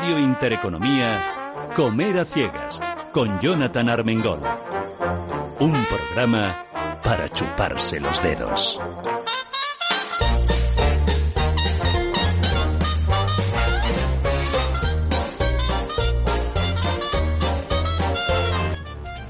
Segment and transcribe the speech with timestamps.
[0.00, 1.20] Radio Intereconomía,
[1.74, 2.80] Comer a Ciegas,
[3.12, 4.38] con Jonathan Armengol.
[5.58, 6.64] Un programa
[7.02, 8.80] para chuparse los dedos.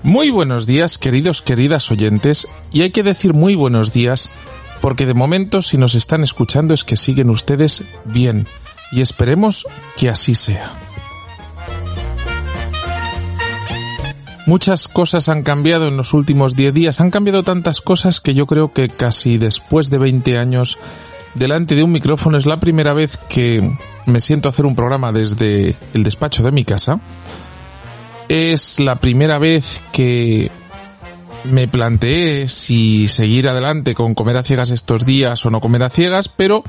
[0.03, 4.29] Muy buenos días, queridos, queridas oyentes, y hay que decir muy buenos días
[4.81, 8.47] porque de momento si nos están escuchando es que siguen ustedes bien,
[8.93, 9.67] y esperemos
[9.97, 10.73] que así sea.
[14.47, 18.47] Muchas cosas han cambiado en los últimos 10 días, han cambiado tantas cosas que yo
[18.47, 20.79] creo que casi después de 20 años
[21.35, 25.13] delante de un micrófono es la primera vez que me siento a hacer un programa
[25.13, 27.01] desde el despacho de mi casa
[28.29, 30.51] es la primera vez que
[31.45, 35.91] me planteé si seguir adelante con comer a ciegas estos días o no comer a
[35.91, 36.63] ciegas, pero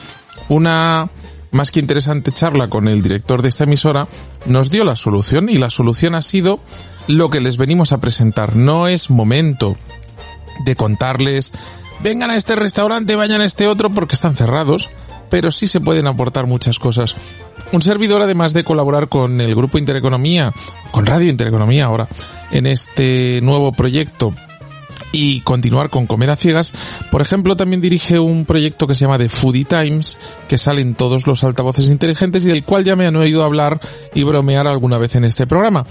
[0.47, 1.09] una
[1.52, 4.08] más que interesante charla con el director de esta emisora
[4.45, 6.59] nos dio la solución y la solución ha sido
[7.08, 8.56] lo que les venimos a presentar.
[8.56, 9.75] No es momento
[10.66, 11.53] de contarles
[12.02, 14.89] vengan a este restaurante, vayan a este otro porque están cerrados,
[15.30, 17.16] pero sí se pueden aportar muchas cosas.
[17.72, 20.53] Un servidor, además de colaborar con el Grupo Intereconomía,
[20.91, 22.08] con Radio Intereconomía ahora,
[22.52, 24.34] en este nuevo proyecto
[25.11, 26.73] y continuar con Comer a Ciegas,
[27.11, 30.95] por ejemplo, también dirige un proyecto que se llama The Foodie Times, que sale en
[30.95, 33.79] todos los altavoces inteligentes y del cual ya me han oído hablar
[34.13, 35.85] y bromear alguna vez en este programa.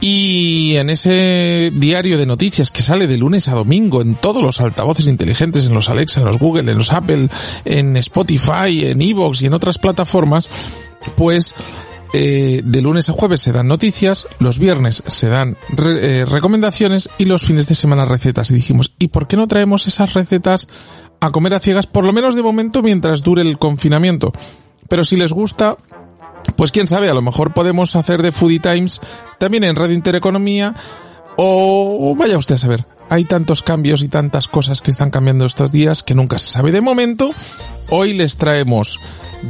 [0.00, 4.60] Y en ese diario de noticias que sale de lunes a domingo en todos los
[4.60, 7.28] altavoces inteligentes, en los Alexa, en los Google, en los Apple,
[7.64, 10.50] en Spotify, en Evox y en otras plataformas,
[11.16, 11.54] pues
[12.12, 17.24] eh, de lunes a jueves se dan noticias, los viernes se dan eh, recomendaciones y
[17.24, 18.50] los fines de semana recetas.
[18.50, 20.68] Y dijimos, ¿y por qué no traemos esas recetas
[21.20, 24.32] a comer a ciegas, por lo menos de momento, mientras dure el confinamiento?
[24.88, 25.76] Pero si les gusta,
[26.56, 29.00] pues quién sabe, a lo mejor podemos hacer de Foodie Times
[29.38, 30.74] también en Radio Intereconomía
[31.36, 32.91] o vaya usted a saber.
[33.12, 36.72] Hay tantos cambios y tantas cosas que están cambiando estos días que nunca se sabe.
[36.72, 37.30] De momento,
[37.90, 38.98] hoy les traemos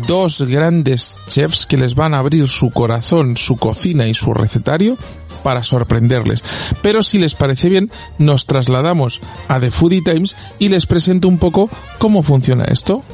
[0.08, 4.98] dos grandes chefs que les van a abrir su corazón, su cocina y su recetario
[5.44, 6.42] para sorprenderles.
[6.82, 11.38] Pero si les parece bien, nos trasladamos a The Foodie Times y les presento un
[11.38, 13.04] poco cómo funciona esto.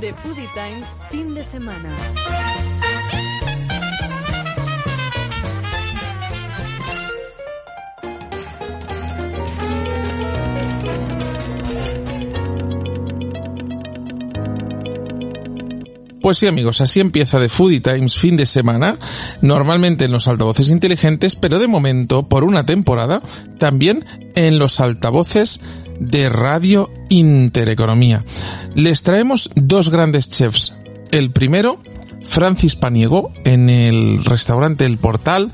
[0.00, 1.96] The Foodie Times, fin de semana.
[16.26, 18.98] Pues sí amigos, así empieza The Foodie Times fin de semana,
[19.42, 23.22] normalmente en los altavoces inteligentes, pero de momento, por una temporada,
[23.60, 24.04] también
[24.34, 25.60] en los altavoces
[26.00, 28.24] de Radio Intereconomía.
[28.74, 30.74] Les traemos dos grandes chefs.
[31.12, 31.80] El primero,
[32.24, 35.52] Francis Paniego, en el restaurante El Portal,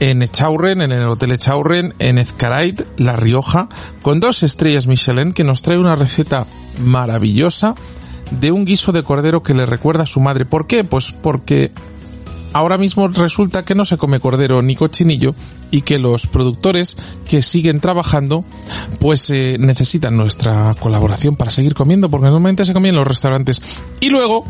[0.00, 3.68] en Echaurren, en el Hotel Echaurren, en Ezcarait, La Rioja,
[4.02, 6.44] con dos estrellas Michelin, que nos trae una receta
[6.80, 7.76] maravillosa
[8.30, 10.44] de un guiso de cordero que le recuerda a su madre.
[10.44, 10.84] ¿Por qué?
[10.84, 11.72] Pues porque
[12.52, 15.34] ahora mismo resulta que no se come cordero ni cochinillo
[15.70, 16.96] y que los productores
[17.28, 18.44] que siguen trabajando
[19.00, 23.62] pues eh, necesitan nuestra colaboración para seguir comiendo porque normalmente se comía en los restaurantes.
[24.00, 24.44] Y luego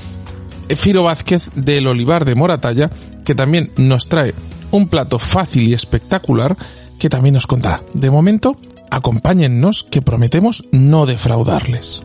[0.69, 2.91] Firo Vázquez del Olivar de Moratalla
[3.25, 4.35] que también nos trae
[4.71, 6.57] un plato fácil y espectacular
[6.99, 7.83] que también nos contará.
[7.95, 8.57] De momento,
[8.91, 12.05] acompáñennos que prometemos no defraudarles.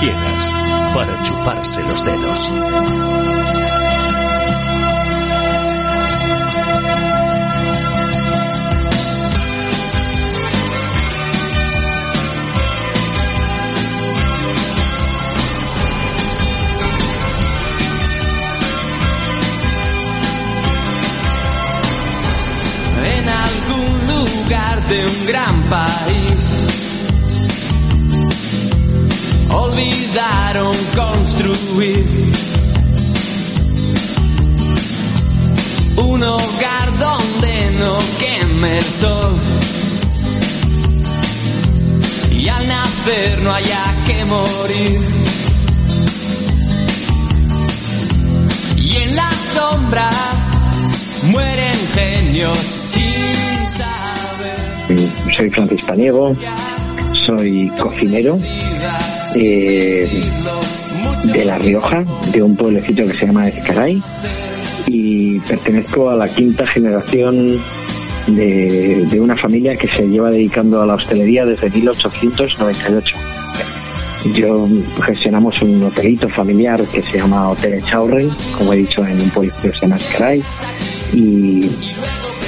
[0.00, 2.52] Ciegas para chuparse los dedos.
[23.08, 26.35] en algún lugar de un gran país.
[30.16, 32.06] Olvidaron construir
[35.96, 39.36] un hogar donde no queme el sol.
[42.32, 45.00] Y al nacer no haya que morir.
[48.78, 50.10] Y en la sombra
[51.30, 52.58] mueren genios
[52.88, 55.36] sin saber.
[55.36, 56.34] Soy Francis Paniego,
[57.26, 58.38] soy cocinero
[59.36, 64.02] de La Rioja, de un pueblecito que se llama Ezcaray,
[64.86, 67.58] y pertenezco a la quinta generación
[68.26, 73.16] de, una familia que se lleva dedicando a la hostelería desde 1898.
[74.34, 74.66] Yo
[75.04, 79.70] gestionamos un hotelito familiar que se llama Hotel Chaurren, como he dicho en un pueblecito
[79.70, 80.42] que se llama Ezcaray,
[81.12, 81.70] y,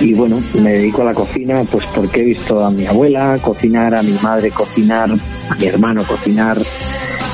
[0.00, 3.94] y bueno, me dedico a la cocina pues porque he visto a mi abuela cocinar,
[3.94, 6.60] a mi madre cocinar, a mi hermano cocinar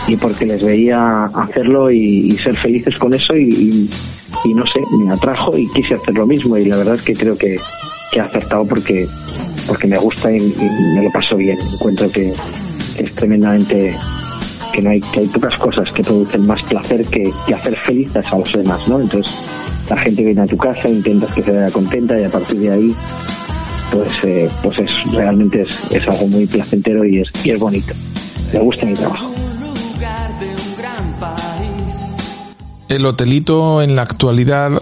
[0.06, 3.88] y porque les veía hacerlo y, ser felices con eso y,
[4.44, 7.14] y- no sé, me atrajo y quise hacer lo mismo y la verdad es que
[7.14, 7.56] creo que,
[8.12, 9.06] que he acertado porque
[9.67, 10.40] porque me gusta y,
[10.94, 11.58] me lo paso bien.
[11.72, 12.34] Encuentro que,
[12.99, 13.96] es tremendamente
[14.72, 18.38] que no hay que hay pocas cosas que producen más placer que hacer felices a
[18.38, 19.00] los demás, ¿no?
[19.00, 19.32] Entonces
[19.88, 22.72] la gente viene a tu casa, intentas que se vea contenta y a partir de
[22.72, 22.94] ahí
[23.92, 27.94] pues eh, pues es realmente es, es algo muy placentero y es, y es bonito.
[28.52, 29.31] Me gusta mi trabajo.
[32.88, 34.81] El hotelito en la actualidad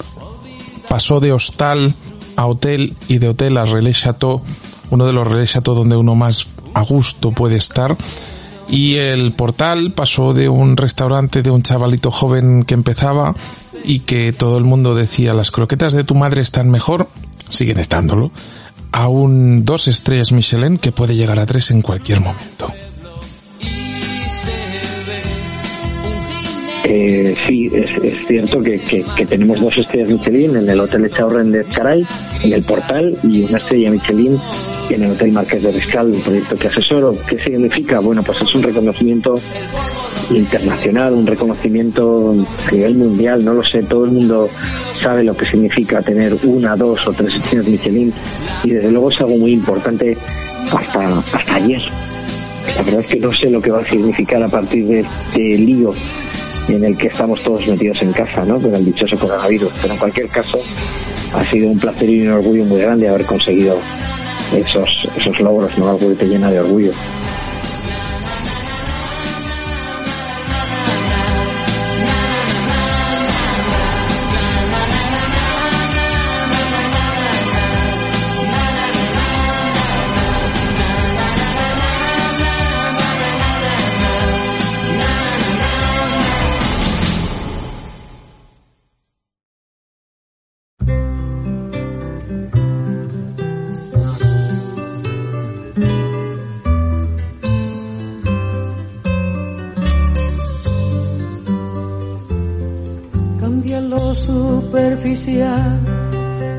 [0.89, 1.95] pasó de hostal
[2.37, 4.43] a hotel y de hotel a relais chateau,
[4.91, 7.97] uno de los relais chateau donde uno más a gusto puede estar.
[8.69, 13.35] Y el portal pasó de un restaurante de un chavalito joven que empezaba
[13.85, 17.09] y que todo el mundo decía las croquetas de tu madre están mejor,
[17.49, 18.31] siguen estándolo,
[18.93, 22.73] a un dos estrellas Michelin que puede llegar a tres en cualquier momento.
[26.85, 31.51] Eh, sí, es, es cierto que, que- tenemos dos estrellas Michelin en el Hotel Echaurren
[31.53, 32.05] de Caray,
[32.43, 34.39] en el portal, y una estrella Michelin
[34.91, 37.17] en el Hotel Marqués de Riscal, un proyecto que asesoro.
[37.27, 38.01] ¿Qué significa?
[38.01, 39.35] Bueno, pues es un reconocimiento
[40.37, 42.35] internacional, un reconocimiento
[42.69, 44.49] a nivel mundial, no lo sé, todo el mundo
[45.01, 48.13] sabe lo que significa tener una, dos o tres estrellas Michelin,
[48.65, 50.17] y desde luego es algo muy importante
[50.73, 51.83] hasta, hasta ayer.
[52.77, 55.59] La verdad es que no sé lo que va a significar a partir de este
[55.59, 55.93] lío
[56.69, 58.61] en el que estamos todos metidos en casa, ¿no?
[58.61, 59.73] Con el dichoso coronavirus.
[59.81, 60.61] Pero en cualquier caso,
[61.35, 63.77] ha sido un placer y un orgullo muy grande haber conseguido
[64.57, 65.91] esos, esos logros, ¿no?
[65.91, 66.93] Algo que te llena de orgullo.
[105.23, 105.81] Superficial,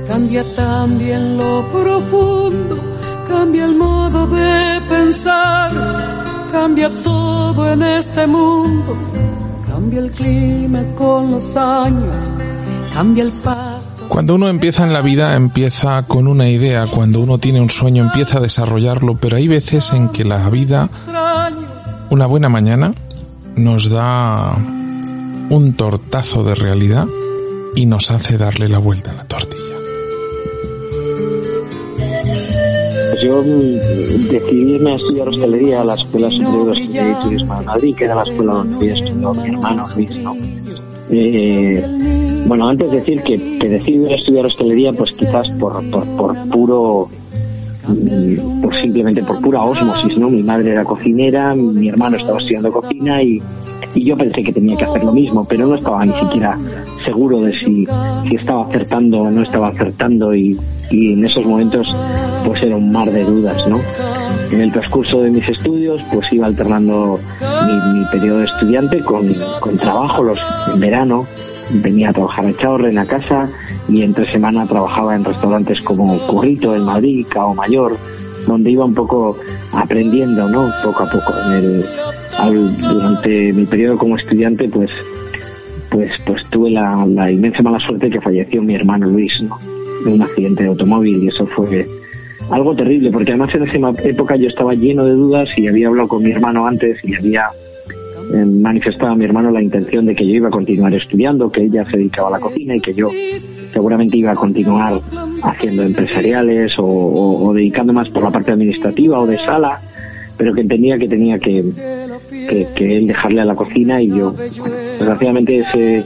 [0.08, 2.80] cambia también lo profundo,
[3.28, 8.98] cambia el modo de pensar, cambia todo en este mundo,
[9.68, 12.30] cambia el clima con los años,
[12.94, 14.08] cambia el pasto.
[14.08, 18.04] Cuando uno empieza en la vida, empieza con una idea, cuando uno tiene un sueño,
[18.04, 20.90] empieza a desarrollarlo, pero hay veces en que la vida,
[22.10, 22.92] una buena mañana,
[23.56, 24.56] nos da
[25.50, 27.08] un tortazo de realidad
[27.76, 29.76] y nos hace darle la vuelta a la tortilla.
[33.12, 37.24] Pues yo mm, decidí irme a estudiar hostelería a la Escuela Superior de Hostelería y
[37.24, 40.36] Turismo de Madrid, que era la escuela donde había estudiado mi hermano Luis, ¿no?
[41.10, 45.90] Eh, bueno, antes de decir que, que decidí ir a estudiar hostelería, pues quizás por,
[45.90, 47.10] por, por puro,
[47.88, 50.30] mm, pues simplemente por pura osmosis, ¿no?
[50.30, 53.42] Mi madre era cocinera, mi hermano estaba estudiando cocina y,
[53.96, 56.58] y yo pensé que tenía que hacer lo mismo, pero no estaba ni siquiera
[57.06, 57.86] seguro de si,
[58.28, 60.58] si estaba acertando o no estaba acertando y,
[60.90, 61.96] y en esos momentos
[62.46, 63.80] pues era un mar de dudas, ¿no?
[64.52, 67.20] En el transcurso de mis estudios pues iba alternando
[67.66, 69.28] mi, mi periodo de estudiante con,
[69.60, 70.40] con trabajo los,
[70.74, 71.26] en verano,
[71.72, 73.50] venía a trabajar a Chaurren a casa
[73.90, 77.98] y entre semana trabajaba en restaurantes como Currito en Madrid, Cao Mayor,
[78.48, 79.38] donde iba un poco
[79.72, 80.72] aprendiendo, ¿no?
[80.84, 81.34] Poco a poco.
[81.52, 81.84] En
[82.80, 84.92] durante mi periodo como estudiante, pues,
[85.90, 89.60] pues, pues tuve la, la inmensa mala suerte que falleció mi hermano Luis, ¿no?
[90.06, 91.88] De un accidente de automóvil y eso fue
[92.52, 96.08] algo terrible, porque además en esa época yo estaba lleno de dudas y había hablado
[96.08, 97.48] con mi hermano antes y había
[98.34, 101.64] eh, manifestado a mi hermano la intención de que yo iba a continuar estudiando, que
[101.64, 103.10] ella se dedicaba a la cocina y que yo
[103.72, 105.02] seguramente iba a continuar
[105.42, 109.82] haciendo empresariales o, dedicando más por la parte administrativa o de sala,
[110.38, 111.64] pero que entendía que tenía que,
[112.76, 116.04] que, él dejarle a la cocina y yo, desgraciadamente ese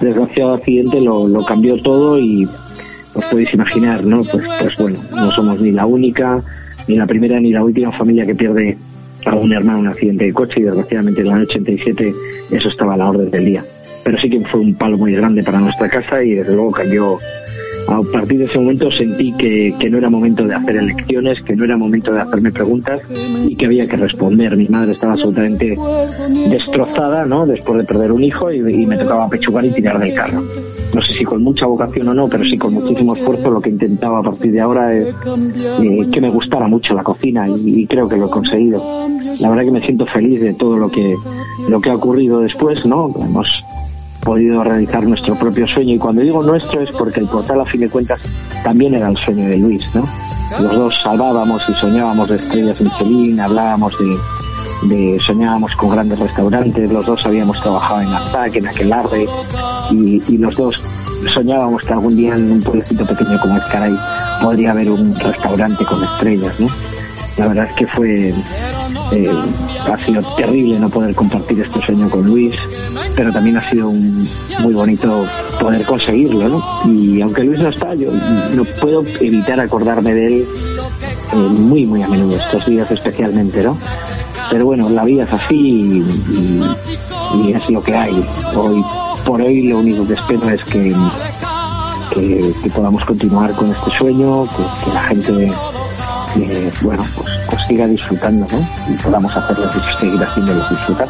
[0.00, 2.48] desgraciado accidente lo, lo cambió todo y,
[3.14, 4.24] os podéis imaginar, ¿no?
[4.24, 6.42] Pues, pues bueno, no somos ni la única,
[6.88, 8.76] ni la primera ni la última familia que pierde
[9.26, 12.14] a un hermano un accidente de coche y desgraciadamente en el año 87
[12.50, 13.64] eso estaba a la orden del día.
[14.02, 17.18] Pero sí que fue un palo muy grande para nuestra casa y desde luego cayó
[17.88, 21.54] a partir de ese momento sentí que, que, no era momento de hacer elecciones, que
[21.54, 23.02] no era momento de hacerme preguntas
[23.46, 24.56] y que había que responder.
[24.56, 25.76] Mi madre estaba absolutamente
[26.48, 27.46] destrozada, ¿no?
[27.46, 30.42] Después de perder un hijo y, me tocaba pechugar y tirar del carro.
[30.94, 33.50] No sé si con mucha vocación o no, pero sí con muchísimo esfuerzo.
[33.50, 37.48] Lo que intentaba a partir de ahora es eh, que me gustara mucho la cocina
[37.48, 38.82] y, y, creo que lo he conseguido.
[39.40, 41.14] La verdad que me siento feliz de todo lo que
[41.68, 43.12] lo que ha ocurrido después, ¿no?
[43.18, 43.63] Hemos
[44.24, 47.82] podido realizar nuestro propio sueño y cuando digo nuestro es porque el portal a fin
[47.82, 48.20] de cuentas
[48.62, 50.04] también era el sueño de Luis, ¿no?
[50.60, 53.94] Los dos salvábamos y soñábamos de estrellas Michelin, hablábamos
[54.88, 59.26] de, soñábamos con grandes restaurantes, los dos habíamos trabajado en Arzac, en Aquelarre
[59.90, 60.80] y, y los dos
[61.32, 63.96] soñábamos que algún día en un pueblecito pequeño como Escaray
[64.42, 66.66] podría haber un restaurante con estrellas, ¿no?
[67.36, 68.34] La verdad es que fue
[69.14, 69.30] eh,
[69.86, 72.52] ha sido terrible no poder compartir este sueño con Luis,
[73.14, 74.28] pero también ha sido un,
[74.58, 75.24] muy bonito
[75.60, 76.92] poder conseguirlo, ¿no?
[76.92, 80.46] Y aunque Luis no está, yo no puedo evitar acordarme de él
[81.32, 83.78] eh, muy, muy a menudo, estos días especialmente, ¿no?
[84.50, 86.04] Pero bueno, la vida es así
[87.34, 88.24] y, es lo que hay.
[88.54, 88.84] Hoy,
[89.24, 90.94] por hoy, lo único que espero es que,
[92.74, 94.44] podamos continuar con este sueño,
[94.84, 95.52] que la gente
[96.36, 98.92] eh, bueno, pues, pues, siga disfrutando, ¿no?
[98.92, 101.08] Y podamos hacerlo, seguir haciéndolo disfrutar.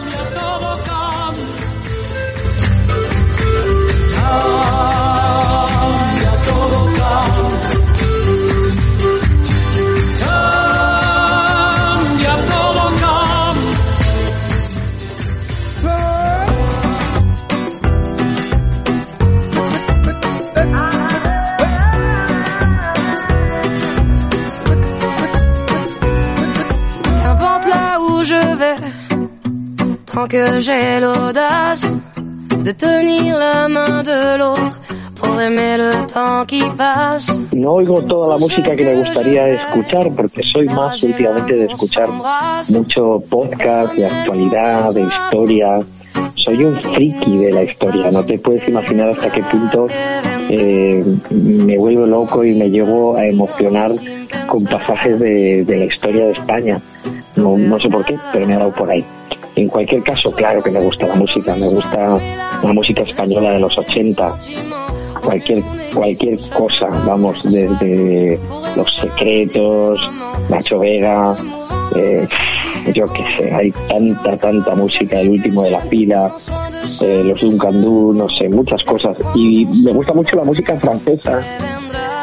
[30.29, 31.01] Que j'ai.
[37.53, 42.09] No oigo toda la música que me gustaría escuchar porque soy más últimamente de escuchar
[42.69, 45.81] mucho podcast de actualidad, de historia.
[46.37, 49.87] Soy un friki de la historia, no te puedes imaginar hasta qué punto
[50.51, 53.91] eh, me vuelvo loco y me llego a emocionar
[54.47, 56.81] con pasajes de, de la historia de España.
[57.37, 59.05] No, no sé por qué, pero me ha dado por ahí.
[59.57, 62.19] En cualquier caso, claro que me gusta la música, me gusta
[62.63, 64.37] la música española de los 80,
[65.23, 65.63] cualquier,
[65.95, 68.39] cualquier cosa, vamos, desde
[68.75, 70.11] Los Secretos,
[70.49, 71.37] Nacho Vega,
[71.95, 72.27] eh,
[72.93, 76.33] yo qué sé, hay tanta, tanta música, el último de la fila,
[77.01, 79.17] eh, los Duncan Du, no sé, muchas cosas.
[79.35, 81.41] Y me gusta mucho la música francesa,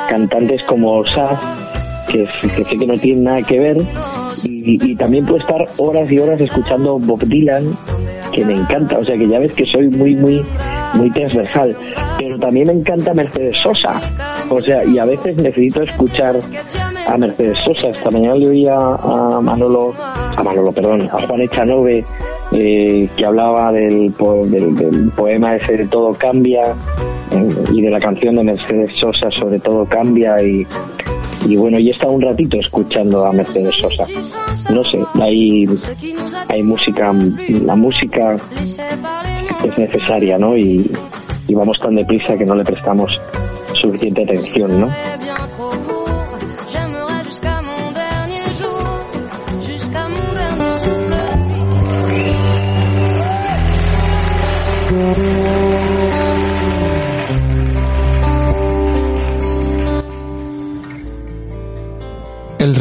[0.09, 1.39] cantantes como Sa,
[2.09, 3.77] que, que sé que no tienen nada que ver,
[4.43, 7.75] y, y, también puedo estar horas y horas escuchando Bob Dylan,
[8.31, 10.43] que me encanta, o sea que ya ves que soy muy, muy,
[10.93, 11.75] muy transversal,
[12.17, 13.99] pero también me encanta Mercedes Sosa,
[14.49, 16.39] o sea, y a veces necesito escuchar
[17.07, 17.89] a Mercedes Sosa.
[17.89, 19.93] Esta mañana le oía a Manolo,
[20.35, 22.03] a Manolo, perdón, a Juan Echanove,
[22.53, 24.13] eh, que hablaba del,
[24.49, 26.61] del, poema ese de Todo Cambia
[27.31, 30.67] eh, y de la canción de Mercedes Sosa sobre Todo Cambia y
[31.47, 34.05] y bueno, y he estado un ratito escuchando a Mercedes Sosa.
[34.71, 35.67] No sé, hay,
[36.47, 37.13] hay música,
[37.63, 38.37] la música
[39.63, 40.55] es necesaria, ¿no?
[40.57, 40.91] Y,
[41.47, 43.11] y vamos tan deprisa que no le prestamos
[43.73, 44.89] suficiente atención, ¿no?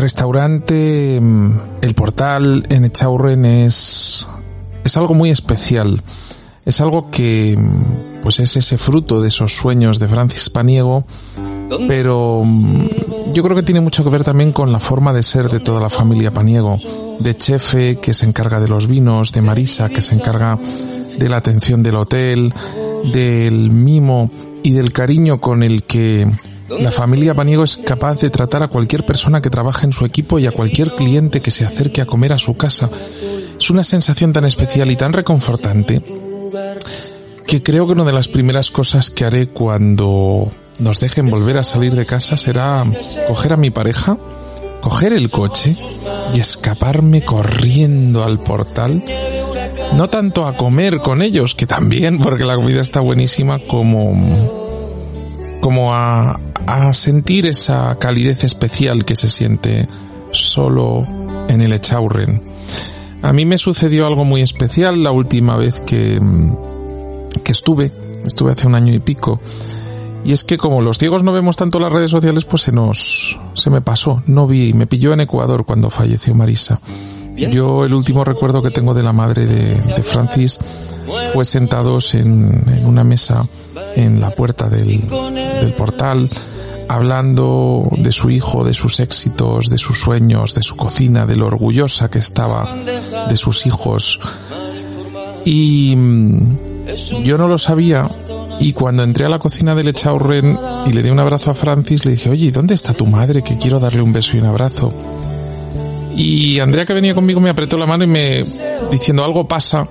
[0.00, 4.26] Restaurante, el portal en Echaurren es,
[4.84, 6.02] es algo muy especial.
[6.64, 7.58] Es algo que,
[8.22, 11.04] pues es ese fruto de esos sueños de Francis Paniego,
[11.88, 12.44] pero
[13.32, 15.80] yo creo que tiene mucho que ver también con la forma de ser de toda
[15.80, 16.78] la familia Paniego,
[17.18, 20.58] de Chefe, que se encarga de los vinos, de Marisa, que se encarga
[21.18, 22.52] de la atención del hotel,
[23.12, 24.30] del mimo
[24.62, 26.28] y del cariño con el que
[26.78, 30.38] la familia Paniego es capaz de tratar a cualquier persona que trabaje en su equipo
[30.38, 32.88] y a cualquier cliente que se acerque a comer a su casa.
[33.58, 36.02] Es una sensación tan especial y tan reconfortante
[37.46, 41.64] que creo que una de las primeras cosas que haré cuando nos dejen volver a
[41.64, 42.84] salir de casa será
[43.26, 44.16] coger a mi pareja,
[44.80, 45.74] coger el coche
[46.32, 49.02] y escaparme corriendo al portal.
[49.96, 54.69] No tanto a comer con ellos, que también, porque la comida está buenísima, como
[55.70, 56.36] como a,
[56.94, 59.86] sentir esa calidez especial que se siente
[60.32, 61.06] solo
[61.48, 62.42] en el Echaurren.
[63.22, 66.20] A mí me sucedió algo muy especial la última vez que,
[67.44, 67.92] que estuve,
[68.24, 69.40] estuve hace un año y pico,
[70.24, 73.38] y es que como los ciegos no vemos tanto las redes sociales, pues se nos,
[73.54, 76.80] se me pasó, no vi, me pilló en Ecuador cuando falleció Marisa.
[77.48, 80.58] Yo el último recuerdo que tengo de la madre de, Francis
[81.32, 83.46] fue sentados en, una mesa
[83.96, 86.28] en la puerta del, del portal,
[86.88, 91.46] hablando de su hijo, de sus éxitos, de sus sueños, de su cocina, de lo
[91.46, 92.68] orgullosa que estaba
[93.28, 94.20] de sus hijos.
[95.44, 96.58] Y mm,
[97.24, 98.08] yo no lo sabía
[98.60, 100.56] y cuando entré a la cocina del Echaurren
[100.86, 103.42] y le di un abrazo a Francis, le dije, oye, ¿dónde está tu madre?
[103.42, 104.92] Que quiero darle un beso y un abrazo.
[106.14, 108.44] Y Andrea que venía conmigo me apretó la mano y me,
[108.90, 109.88] diciendo algo pasa,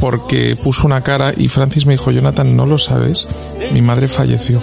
[0.00, 3.28] porque puso una cara y Francis me dijo, Jonathan, ¿no lo sabes?
[3.72, 4.60] Mi madre falleció.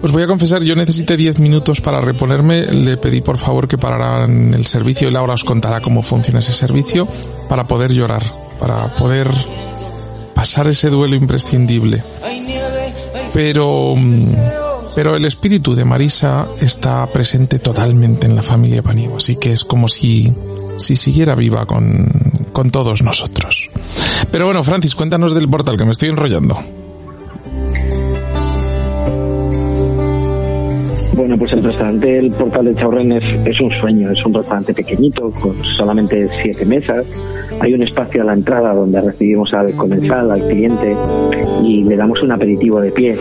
[0.00, 3.78] Os voy a confesar, yo necesité 10 minutos para reponerme, le pedí por favor que
[3.78, 7.08] pararan el servicio y Laura os contará cómo funciona ese servicio
[7.48, 8.22] para poder llorar,
[8.60, 9.28] para poder
[10.34, 12.04] pasar ese duelo imprescindible.
[13.34, 13.94] Pero,
[14.94, 19.64] pero el espíritu de Marisa está presente totalmente en la familia Panigo, así que es
[19.64, 20.32] como si,
[20.78, 22.08] si siguiera viva con,
[22.52, 23.68] con todos nosotros.
[24.30, 26.58] Pero bueno, Francis, cuéntanos del portal, que me estoy enrollando.
[31.18, 34.72] Bueno, pues el restaurante El Portal de Chaurren es, es, un sueño, es un restaurante
[34.72, 37.04] pequeñito con solamente siete mesas.
[37.60, 40.96] Hay un espacio a la entrada donde recibimos al comensal, al cliente
[41.64, 43.16] y le damos un aperitivo de pie,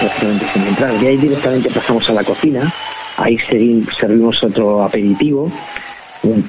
[0.00, 0.98] prácticamente sin entrar.
[0.98, 2.74] De ahí directamente pasamos a la cocina,
[3.16, 5.48] ahí servimos otro aperitivo,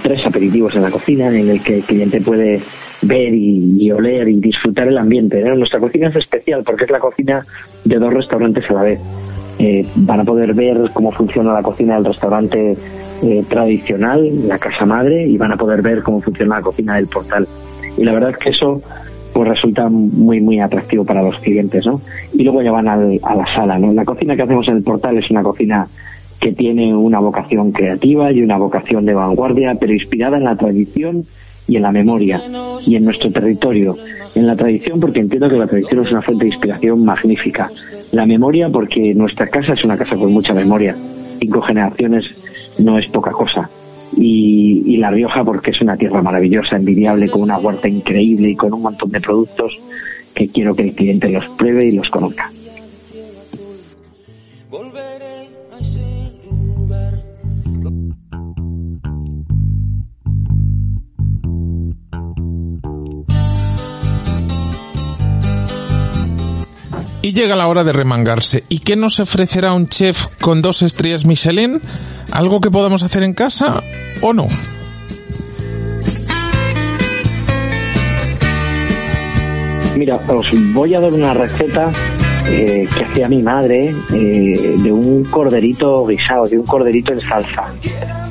[0.02, 2.60] tres aperitivos en la cocina en el que el cliente puede
[3.04, 5.44] ver y, y oler y disfrutar el ambiente.
[5.44, 7.46] Nuestra cocina es especial porque es la cocina
[7.86, 9.00] de dos restaurantes a la vez.
[9.60, 12.78] Eh, van a poder ver cómo funciona la cocina del restaurante
[13.24, 17.08] eh, tradicional, la casa madre, y van a poder ver cómo funciona la cocina del
[17.08, 17.48] portal.
[17.98, 18.82] Y la verdad es que eso
[19.34, 22.02] pues resulta muy muy atractivo para los clientes, ¿no?
[22.34, 23.94] Y luego ya van al, a la sala, ¿no?
[23.94, 25.88] La cocina que hacemos en el portal es una cocina
[26.40, 31.26] que tiene una vocación creativa y una vocación de vanguardia, pero inspirada en la tradición
[31.68, 32.42] y en la memoria
[32.86, 33.96] y en nuestro territorio.
[34.36, 37.72] En la tradición porque entiendo que la tradición es una fuente de inspiración magnífica.
[38.12, 40.96] La memoria porque nuestra casa es una casa con mucha memoria.
[41.40, 42.26] Cinco generaciones
[42.80, 43.70] no es poca cosa.
[44.16, 48.74] Y, La Rioja porque es una tierra maravillosa, envidiable, con una huerta increíble y con
[48.74, 49.78] un montón de productos
[50.34, 52.52] que quiero que el cliente los pruebe y los conozca.
[67.22, 68.64] Y llega la hora de remangarse.
[68.70, 71.82] ¿Y qué nos ofrecerá un chef con dos estrellas Michelin?
[72.32, 73.84] ¿Algo que podamos hacer en casa
[74.22, 74.48] o no?
[79.98, 81.92] Mira, os voy a dar una receta
[82.46, 87.74] eh, que hacía mi madre eh, de un corderito guisado, de un corderito en salsa.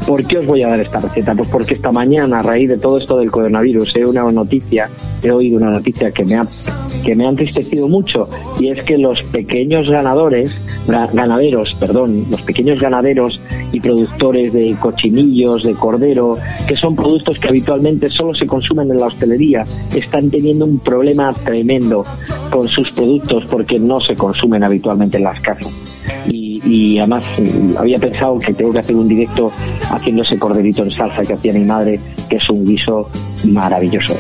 [0.07, 1.35] ¿Por qué os voy a dar esta receta?
[1.35, 4.89] Pues porque esta mañana, a raíz de todo esto del coronavirus, he una noticia,
[5.21, 6.47] he oído una noticia que me ha
[7.05, 10.53] que me entristecido mucho y es que los pequeños ganadores,
[10.87, 13.41] ganaderos, perdón, los pequeños ganaderos
[13.73, 18.99] y productores de cochinillos, de cordero, que son productos que habitualmente solo se consumen en
[18.99, 19.65] la hostelería,
[19.95, 22.05] están teniendo un problema tremendo
[22.51, 25.73] con sus productos porque no se consumen habitualmente en las casas.
[26.67, 27.25] Y, además
[27.79, 29.51] había pensado que tengo que hacer un directo
[29.91, 33.09] haciendo ese corderito en salsa que hacía mi madre, que es un guiso
[33.45, 34.17] maravilloso.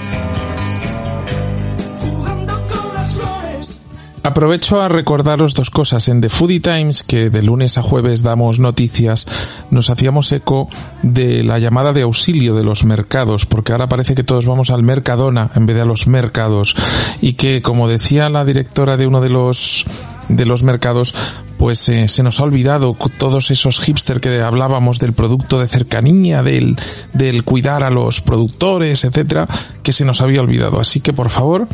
[4.26, 6.08] Aprovecho a recordaros dos cosas.
[6.08, 9.24] En The Foodie Times, que de lunes a jueves damos noticias,
[9.70, 10.68] nos hacíamos eco
[11.04, 14.82] de la llamada de auxilio de los mercados, porque ahora parece que todos vamos al
[14.82, 16.74] Mercadona en vez de a los mercados.
[17.20, 19.84] Y que, como decía la directora de uno de los
[20.28, 21.14] de los mercados,
[21.58, 26.42] pues eh, se nos ha olvidado todos esos hipster que hablábamos del producto de cercanía,
[26.42, 26.76] del,
[27.12, 29.48] del cuidar a los productores, etcétera,
[29.82, 30.80] que se nos había olvidado.
[30.80, 31.68] Así que por favor,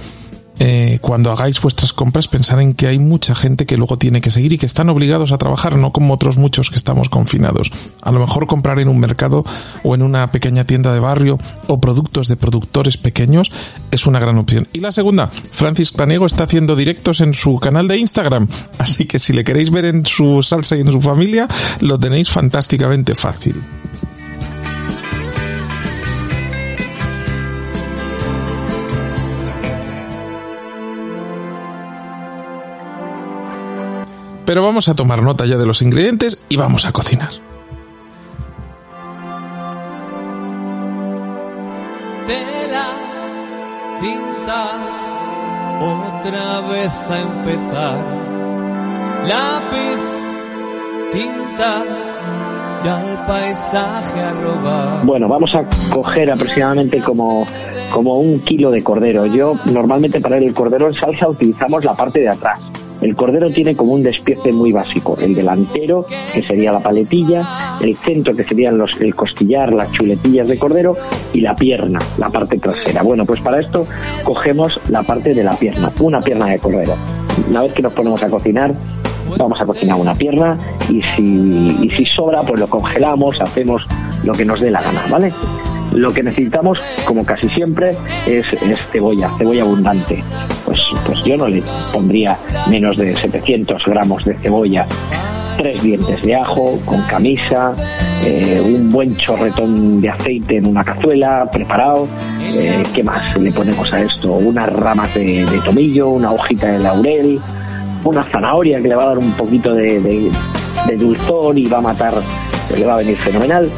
[0.64, 4.30] eh, cuando hagáis vuestras compras pensar en que hay mucha gente que luego tiene que
[4.30, 7.72] seguir y que están obligados a trabajar, no como otros muchos que estamos confinados.
[8.00, 9.44] A lo mejor comprar en un mercado
[9.82, 13.50] o en una pequeña tienda de barrio o productos de productores pequeños
[13.90, 14.68] es una gran opción.
[14.72, 18.46] Y la segunda, Francis Panego está haciendo directos en su canal de Instagram,
[18.78, 21.48] así que si le queréis ver en su salsa y en su familia,
[21.80, 23.60] lo tenéis fantásticamente fácil.
[34.52, 37.30] Pero vamos a tomar nota ya de los ingredientes y vamos a cocinar.
[42.26, 42.86] Tela,
[44.02, 44.66] cinta,
[45.80, 47.96] otra vez a empezar.
[49.26, 50.00] Lápiz,
[51.12, 51.84] tinta,
[52.84, 55.06] y al paisaje a robar.
[55.06, 57.46] Bueno, vamos a coger aproximadamente como,
[57.90, 59.24] como un kilo de cordero.
[59.24, 62.71] Yo normalmente para el cordero en salsa utilizamos la parte de atrás.
[63.02, 67.96] El cordero tiene como un despiece muy básico, el delantero, que sería la paletilla, el
[67.96, 70.96] centro, que serían los, el costillar, las chuletillas de cordero,
[71.32, 73.02] y la pierna, la parte trasera.
[73.02, 73.86] Bueno, pues para esto
[74.22, 76.94] cogemos la parte de la pierna, una pierna de cordero.
[77.48, 78.72] Una vez que nos ponemos a cocinar,
[79.36, 80.56] vamos a cocinar una pierna
[80.88, 83.86] y si, sobra, pues lo congelamos, hacemos
[84.22, 85.32] lo que nos dé la gana, ¿vale?
[85.92, 90.22] Lo que necesitamos, como casi siempre, es, es cebolla, cebolla abundante.
[90.64, 91.62] Pues, pues yo no le
[91.92, 92.38] pondría
[92.68, 94.86] menos de 700 gramos de cebolla,
[95.56, 97.74] tres dientes de ajo con camisa,
[98.24, 102.08] eh, un buen chorretón de aceite en una cazuela preparado.
[102.42, 104.32] Eh, ¿Qué más le ponemos a esto?
[104.34, 107.40] Unas ramas de, tomillo, una hojita de laurel,
[108.04, 110.30] una zanahoria que le va a dar un poquito de, de,
[110.88, 112.14] de y va a matar,
[112.76, 113.68] le va a venir fenomenal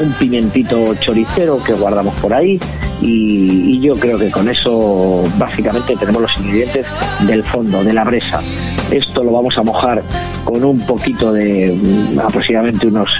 [0.00, 2.60] un pimentito choricero que guardamos por ahí
[3.00, 6.86] y, yo creo que con eso básicamente tenemos los ingredientes
[7.26, 8.42] del fondo, de la bresa.
[8.90, 10.02] Esto lo vamos a mojar
[10.44, 13.10] con un poquito de mm, aproximadamente unos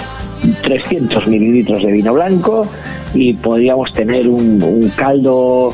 [0.63, 2.67] 300 mililitros de vino blanco
[3.15, 5.73] y podríamos tener un, un caldo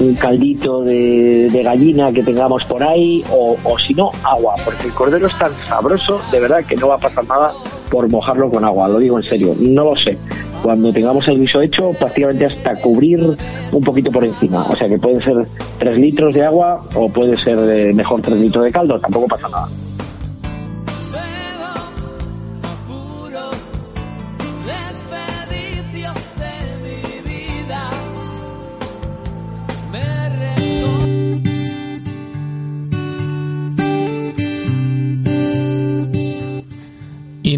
[0.00, 4.86] un caldito de, de, gallina que tengamos por ahí o, o si no agua porque
[4.86, 7.52] el cordero es tan sabroso de verdad que no va a pasar nada
[7.88, 10.16] por mojarlo con agua, lo digo en serio, no lo sé.
[10.68, 13.20] Cuando tengamos el guiso hecho, prácticamente hasta cubrir
[13.72, 14.66] un poquito por encima.
[14.68, 15.46] O sea que pueden ser
[15.78, 19.48] 3 litros de agua o puede ser de mejor 3 litros de caldo, tampoco pasa
[19.48, 19.66] nada.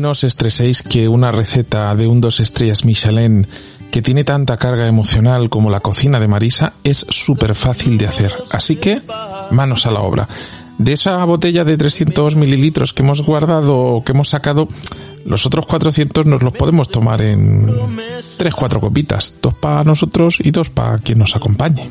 [0.01, 3.47] No os estreséis que una receta de un dos estrellas Michelin
[3.93, 8.33] que tiene tanta carga emocional como la cocina de Marisa es súper fácil de hacer.
[8.51, 9.03] Así que,
[9.51, 10.27] manos a la obra.
[10.79, 14.69] De esa botella de 300 mililitros que hemos guardado, que hemos sacado,
[15.27, 19.35] los otros 400 nos los podemos tomar en 3-4 copitas.
[19.43, 21.91] Dos para nosotros y dos para quien nos acompañe.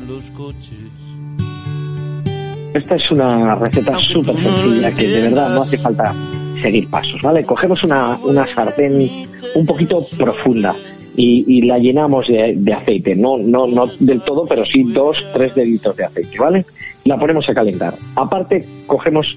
[2.74, 6.12] Esta es una receta súper sencilla que de verdad no hace falta
[6.60, 7.44] seguir pasos, ¿vale?
[7.44, 9.08] Cogemos una, una sartén
[9.54, 10.74] un poquito profunda
[11.16, 15.54] y, la llenamos de, de, aceite, no, no, no del todo, pero sí dos, tres
[15.54, 16.64] deditos de aceite, ¿vale?
[17.04, 17.94] La ponemos a calentar.
[18.14, 19.36] Aparte, cogemos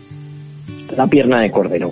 [0.96, 1.92] la pierna de cordero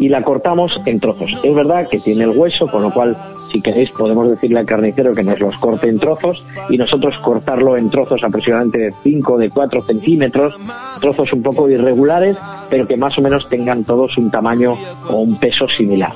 [0.00, 1.38] y la cortamos en trozos.
[1.42, 3.16] Es verdad que tiene el hueso, con lo cual,
[3.50, 7.76] si queréis, podemos decirle al carnicero que nos los corte en trozos y nosotros cortarlo
[7.76, 10.54] en trozos aproximadamente de 5, de 4 centímetros,
[11.00, 12.36] trozos un poco irregulares,
[12.68, 14.74] pero que más o menos tengan todos un tamaño
[15.08, 16.12] o un peso similar.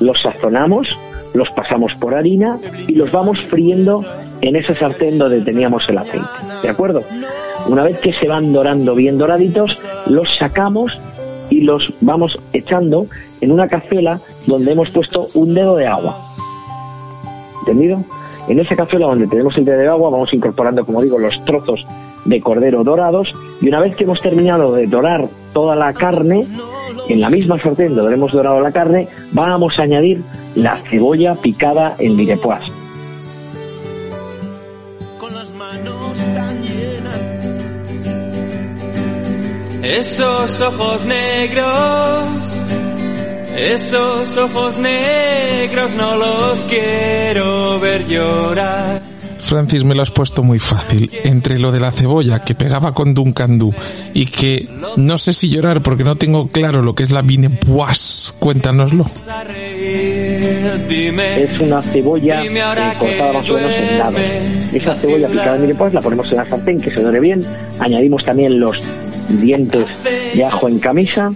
[0.00, 0.88] Los sazonamos,
[1.32, 4.04] los pasamos por harina y los vamos friendo
[4.42, 6.26] en ese sartén donde teníamos el aceite.
[6.62, 7.02] ¿De acuerdo?
[7.68, 10.98] Una vez que se van dorando bien doraditos, los sacamos
[11.48, 13.06] y los vamos echando
[13.40, 16.35] en una cazuela donde hemos puesto un dedo de agua.
[17.66, 18.04] ¿Entendido?
[18.46, 21.84] En esa cazuela donde tenemos el dedo de agua vamos incorporando, como digo, los trozos
[22.24, 26.46] de cordero dorados y una vez que hemos terminado de dorar toda la carne,
[27.08, 30.22] en la misma sartén donde hemos dorado la carne, vamos a añadir
[30.54, 32.60] la cebolla picada en mirepoix.
[39.82, 42.45] Esos ojos negros,
[43.56, 49.02] esos ojos negros no los quiero ver llorar.
[49.38, 51.10] Francis, me lo has puesto muy fácil.
[51.24, 53.72] Entre lo de la cebolla que pegaba con Duncan Du
[54.12, 58.34] y que no sé si llorar porque no tengo claro lo que es la Vinepoix.
[58.38, 59.06] Cuéntanoslo.
[60.88, 64.20] Es una cebolla eh, cortada más o menos en dados.
[64.72, 67.44] Esa cebolla picada en Vinepoix la ponemos en la sartén que se dore bien.
[67.78, 68.80] Añadimos también los
[69.28, 69.86] dientes
[70.34, 71.32] de ajo en camisa.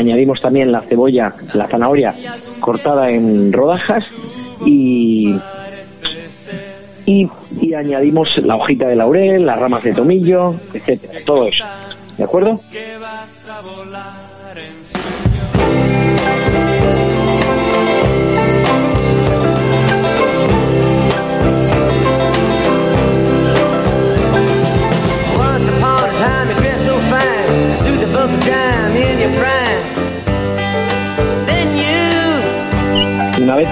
[0.00, 2.14] Añadimos también la cebolla, la zanahoria
[2.58, 4.02] cortada en rodajas
[4.64, 5.36] y
[7.04, 7.28] y,
[7.74, 11.64] añadimos la hojita de laurel, las ramas de tomillo, etcétera, todo eso.
[12.16, 12.58] ¿De acuerdo?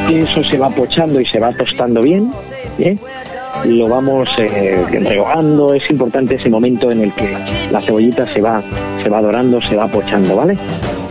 [0.06, 2.30] Que eso se va pochando y se va tostando bien,
[2.78, 2.96] ¿eh?
[3.64, 4.84] lo vamos eh.
[5.76, 7.36] Es importante ese momento en el que
[7.70, 8.62] la cebollita se va,
[9.02, 10.56] se va dorando, se va pochando, ¿vale?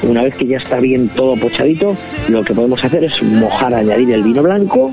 [0.04, 1.96] Una vez que ya está bien todo pochadito,
[2.30, 4.92] lo que podemos hacer es mojar, añadir el vino blanco,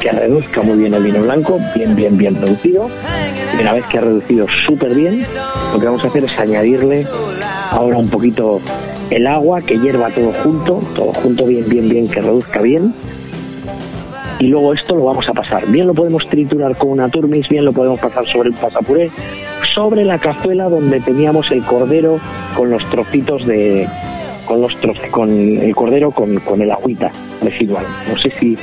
[0.00, 2.88] que reduzca muy bien el vino blanco, bien, bien, bien reducido.
[3.58, 5.22] Y una vez que ha reducido súper bien,
[5.72, 7.06] lo que vamos a hacer es añadirle
[7.70, 8.60] ahora un poquito
[9.10, 12.94] el agua, que hierva todo junto, todo junto bien, bien, bien, que reduzca bien.
[14.40, 15.66] Y luego esto lo vamos a pasar.
[15.66, 19.10] Bien lo podemos triturar con una turmis, bien lo podemos pasar sobre el pasapuré,
[19.74, 22.18] sobre la cazuela donde teníamos el cordero
[22.56, 23.86] con los trocitos de,
[24.46, 24.74] con los
[25.10, 27.84] con el cordero con, con el agüita residual.
[28.08, 28.56] No sé si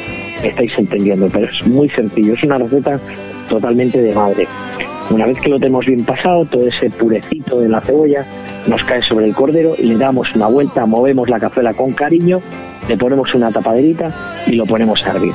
[0.44, 3.00] estáis entendiendo, pero es muy sencillo, es una receta
[3.48, 4.48] totalmente de madre.
[5.12, 8.26] Una vez que lo tenemos bien pasado, todo ese purecito de la cebolla
[8.66, 12.42] nos cae sobre el cordero y le damos una vuelta, movemos la cazuela con cariño,
[12.90, 14.12] le ponemos una tapaderita
[14.48, 15.34] y lo ponemos a hervir.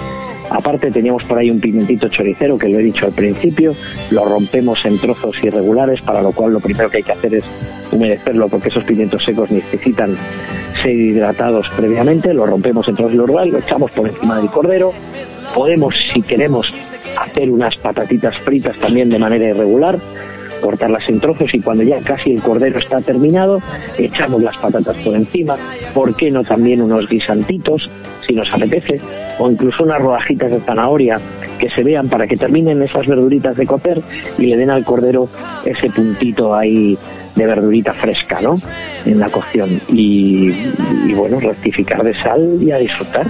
[0.53, 3.75] Aparte teníamos por ahí un pimentito choricero que lo he dicho al principio,
[4.11, 7.45] lo rompemos en trozos irregulares, para lo cual lo primero que hay que hacer es
[7.91, 10.15] humedecerlo porque esos pimientos secos necesitan
[10.83, 14.93] ser hidratados previamente, lo rompemos en trozos irregulares, lo echamos por encima del cordero,
[15.55, 16.71] podemos si queremos
[17.19, 19.99] hacer unas patatitas fritas también de manera irregular,
[20.61, 23.59] cortarlas en trozos y cuando ya casi el cordero está terminado,
[23.97, 25.57] echamos las patatas por encima,
[25.95, 27.89] ¿por qué no también unos guisantitos
[28.27, 29.01] si nos apetece?
[29.39, 31.21] O incluso unas rodajitas de zanahoria
[31.59, 34.03] que se vean para que terminen esas verduritas de cocer
[34.39, 35.29] y le den al cordero
[35.65, 36.99] ese puntito ahí
[37.35, 38.61] de verdurita fresca, ¿no?
[39.05, 39.81] En la cocción.
[39.89, 40.51] Y,
[41.15, 43.27] bueno, rectificar de sal y a disfrutar.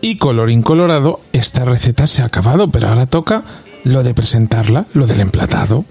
[0.00, 3.44] Y colorín colorado, esta receta se ha acabado, pero ahora toca
[3.84, 5.84] lo de presentarla, lo del emplatado.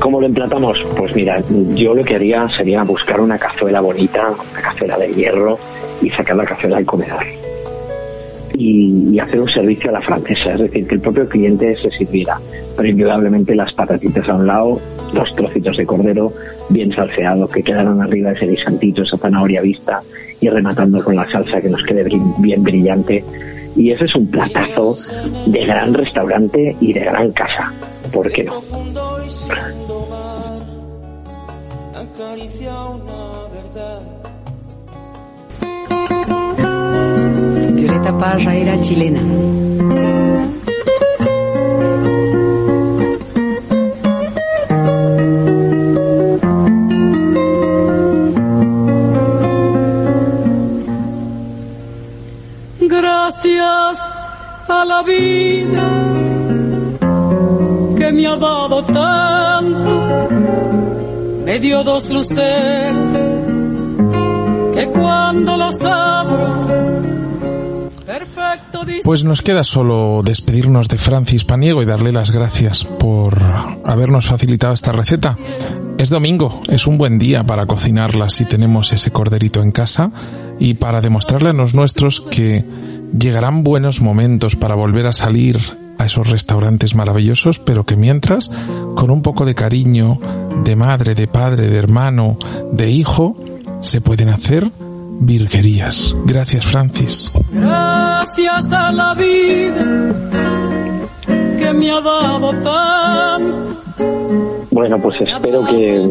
[0.00, 0.78] ¿Cómo lo emplatamos?
[0.96, 1.42] Pues mira,
[1.74, 5.58] yo lo que haría sería buscar una cazuela bonita, una cazuela de hierro,
[6.02, 7.24] y sacar la cazuela al comedor.
[8.56, 12.38] Y, hacer un servicio a la francesa, es decir, que el propio cliente se sirviera,
[12.76, 14.80] pero indudablemente las patatitas a un lado,
[15.12, 16.32] dos trocitos de cordero
[16.68, 20.02] bien salseado, que quedaran arriba ese guisantito, esa zanahoria vista,
[20.40, 22.04] y rematando con la salsa que nos quede
[22.38, 23.24] bien brillante.
[23.76, 24.96] Y ese es un platazo
[25.46, 27.72] de gran restaurante y de gran casa.
[28.14, 28.60] ¿Por qué no?
[37.74, 39.20] Violeta Parra era chilena.
[52.80, 53.98] Gracias
[54.68, 56.03] a la vida
[58.14, 58.36] me ha
[69.02, 73.36] Pues nos queda solo despedirnos de Francis Paniego y darle las gracias por
[73.84, 75.36] habernos facilitado esta receta.
[75.98, 80.10] Es domingo, es un buen día para cocinarla si tenemos ese corderito en casa
[80.58, 82.64] y para demostrarle a los nuestros que
[83.18, 88.50] llegarán buenos momentos para volver a salir a esos restaurantes maravillosos, pero que mientras,
[88.94, 90.18] con un poco de cariño,
[90.64, 92.36] de madre, de padre, de hermano,
[92.72, 93.36] de hijo,
[93.80, 94.70] se pueden hacer
[95.20, 96.14] virguerías.
[96.24, 97.32] Gracias, Francis.
[97.52, 100.14] Gracias a la vida
[101.58, 103.74] que me ha dado tanto.
[104.70, 106.04] Bueno, pues espero que,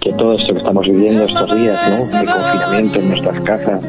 [0.00, 1.96] que todo esto que estamos viviendo estos días, ¿no?
[1.96, 3.80] De confinamiento en nuestras casas,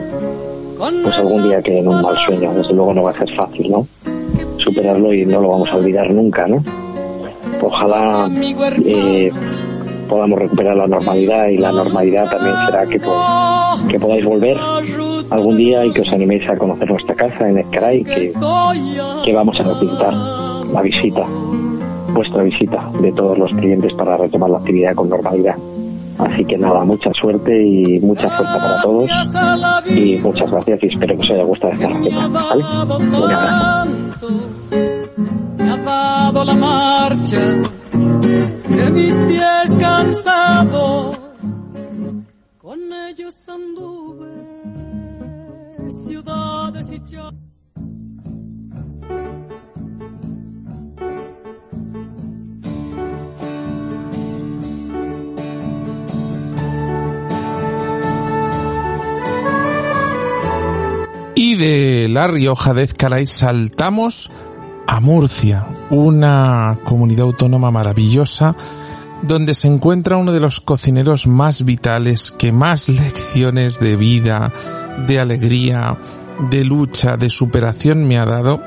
[1.04, 2.52] pues algún día quede en un mal sueño.
[2.54, 3.88] Desde luego no va a ser fácil, ¿no?
[4.68, 6.62] Superarlo y no lo vamos a olvidar nunca, ¿no?
[7.62, 8.30] Ojalá
[8.86, 9.32] eh,
[10.10, 14.58] podamos recuperar la normalidad y la normalidad también será que, po- que podáis volver
[15.30, 18.12] algún día y que os animéis a conocer nuestra casa en Escaray, que,
[19.24, 20.14] que vamos a necesitar
[20.74, 21.24] la visita,
[22.14, 25.56] vuestra visita de todos los clientes para retomar la actividad con normalidad.
[26.18, 29.10] Así que nada, mucha suerte y mucha fuerza para todos.
[29.88, 32.28] Y muchas gracias y espero que os haya gustado esta receta.
[32.28, 32.64] ¿Vale?
[32.64, 34.28] Un abrazo.
[61.58, 64.30] De La Rioja de Ezcaray saltamos
[64.88, 68.56] a Murcia, una comunidad autónoma maravillosa
[69.24, 74.54] donde se encuentra uno de los cocineros más vitales que más lecciones de vida,
[75.08, 75.98] de alegría,
[76.50, 78.62] de lucha, de superación me ha dado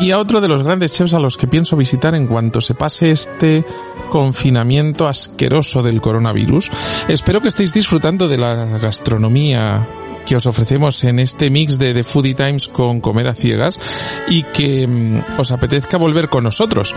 [0.00, 2.74] y a otro de los grandes chefs a los que pienso visitar en cuanto se
[2.74, 3.64] pase este
[4.08, 6.70] confinamiento asqueroso del coronavirus.
[7.08, 9.86] Espero que estéis disfrutando de la gastronomía
[10.24, 13.78] que os ofrecemos en este mix de The Foodie Times con Comer a Ciegas
[14.28, 16.94] y que mm, os apetezca volver con nosotros.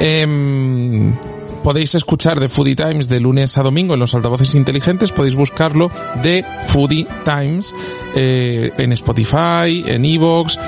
[0.00, 1.16] Em,
[1.62, 5.90] podéis escuchar The Foodie Times de lunes a domingo en los altavoces inteligentes, podéis buscarlo
[6.22, 7.74] de Foodie Times
[8.14, 10.58] eh, en Spotify, en Evox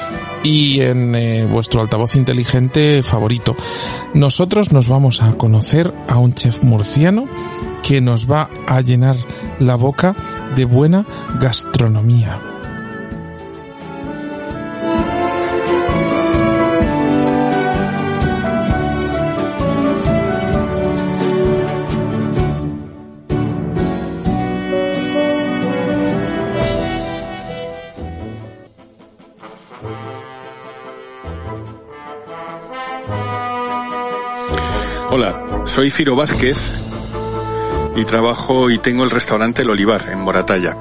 [0.43, 3.57] y en eh, vuestro altavoz inteligente favorito.
[4.15, 7.27] Nosotros nos vamos a conocer a un chef murciano
[7.83, 9.17] que nos va a llenar
[9.59, 10.15] la boca
[10.57, 11.07] de buena
[11.39, 12.50] gastronomía.
[35.71, 36.73] Soy Ciro Vázquez
[37.95, 40.77] y trabajo y tengo el restaurante El Olivar en Moratalla.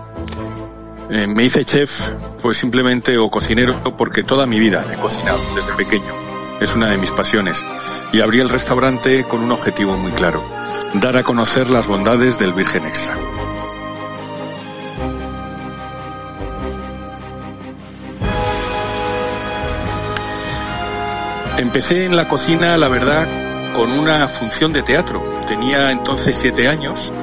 [1.11, 2.09] Eh, me hice chef,
[2.41, 6.11] pues simplemente o cocinero porque toda mi vida he cocinado desde pequeño.
[6.59, 7.63] Es una de mis pasiones.
[8.11, 10.43] Y abrí el restaurante con un objetivo muy claro,
[10.95, 13.15] dar a conocer las bondades del Virgen Extra.
[21.59, 25.21] Empecé en la cocina, la verdad, con una función de teatro.
[25.47, 27.13] Tenía entonces siete años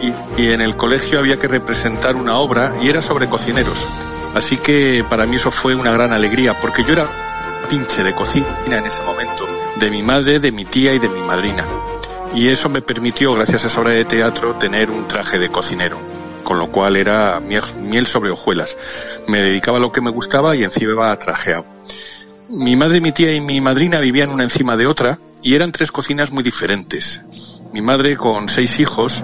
[0.00, 3.86] y, en el colegio había que representar una obra y era sobre cocineros.
[4.34, 7.08] Así que para mí eso fue una gran alegría porque yo era
[7.68, 11.20] pinche de cocina en ese momento, de mi madre, de mi tía y de mi
[11.20, 11.64] madrina.
[12.34, 15.98] Y eso me permitió, gracias a esa obra de teatro, tener un traje de cocinero,
[16.44, 18.76] con lo cual era miel sobre hojuelas.
[19.26, 21.64] Me dedicaba a lo que me gustaba y encima iba trajeado.
[22.48, 25.92] Mi madre, mi tía y mi madrina vivían una encima de otra y eran tres
[25.92, 27.22] cocinas muy diferentes.
[27.72, 29.22] Mi madre, con seis hijos,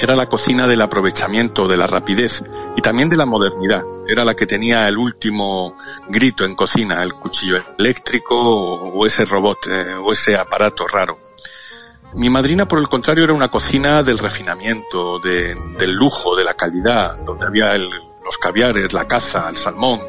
[0.00, 2.42] era la cocina del aprovechamiento, de la rapidez
[2.78, 3.84] y también de la modernidad.
[4.08, 5.76] Era la que tenía el último
[6.08, 11.18] grito en cocina, el cuchillo eléctrico o ese robot eh, o ese aparato raro.
[12.14, 16.54] Mi madrina, por el contrario, era una cocina del refinamiento, de, del lujo, de la
[16.54, 17.86] calidad, donde había el,
[18.24, 20.00] los caviares, la caza, el salmón,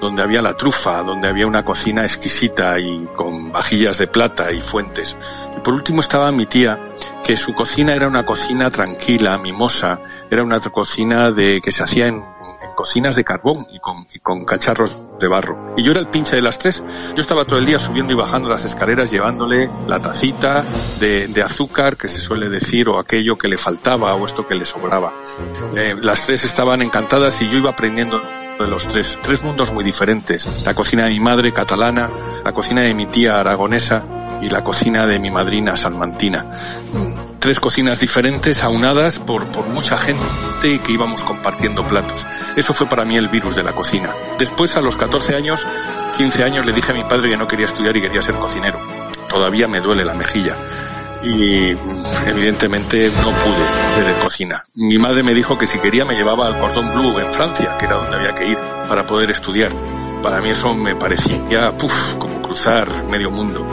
[0.00, 4.60] donde había la trufa, donde había una cocina exquisita y con vajillas de plata y
[4.60, 5.16] fuentes.
[5.56, 6.78] Y por último estaba mi tía,
[7.24, 12.06] que su cocina era una cocina tranquila, mimosa, era una cocina de que se hacía
[12.06, 12.24] en,
[12.82, 13.78] cocinas de carbón y
[14.18, 15.72] con, cacharros de barro.
[15.76, 16.82] Y yo era el pinche de las tres.
[17.14, 20.64] Yo estaba todo el día subiendo y bajando las escaleras llevándole la tacita
[20.98, 24.56] de, de azúcar que se suele decir o aquello que le faltaba o esto que
[24.56, 25.12] le sobraba.
[25.76, 28.20] Eh, las tres estaban encantadas y yo iba aprendiendo
[28.58, 30.48] de los tres, tres mundos muy diferentes.
[30.64, 32.10] La cocina de mi madre catalana,
[32.44, 34.04] la cocina de mi tía aragonesa
[34.42, 36.50] y la cocina de mi madrina salmantina.
[37.42, 42.24] Tres cocinas diferentes, aunadas por, por mucha gente que íbamos compartiendo platos.
[42.54, 44.10] Eso fue para mí el virus de la cocina.
[44.38, 45.66] Después, a los 14 años,
[46.16, 48.78] 15 años, le dije a mi padre que no quería estudiar y quería ser cocinero.
[49.28, 50.56] Todavía me duele la mejilla
[51.24, 51.70] y
[52.26, 54.64] evidentemente no pude de cocina.
[54.74, 57.86] Mi madre me dijo que si quería me llevaba al Cordón Bleu en Francia, que
[57.86, 59.72] era donde había que ir para poder estudiar.
[60.22, 63.66] Para mí eso me parecía puf, como cruzar medio mundo.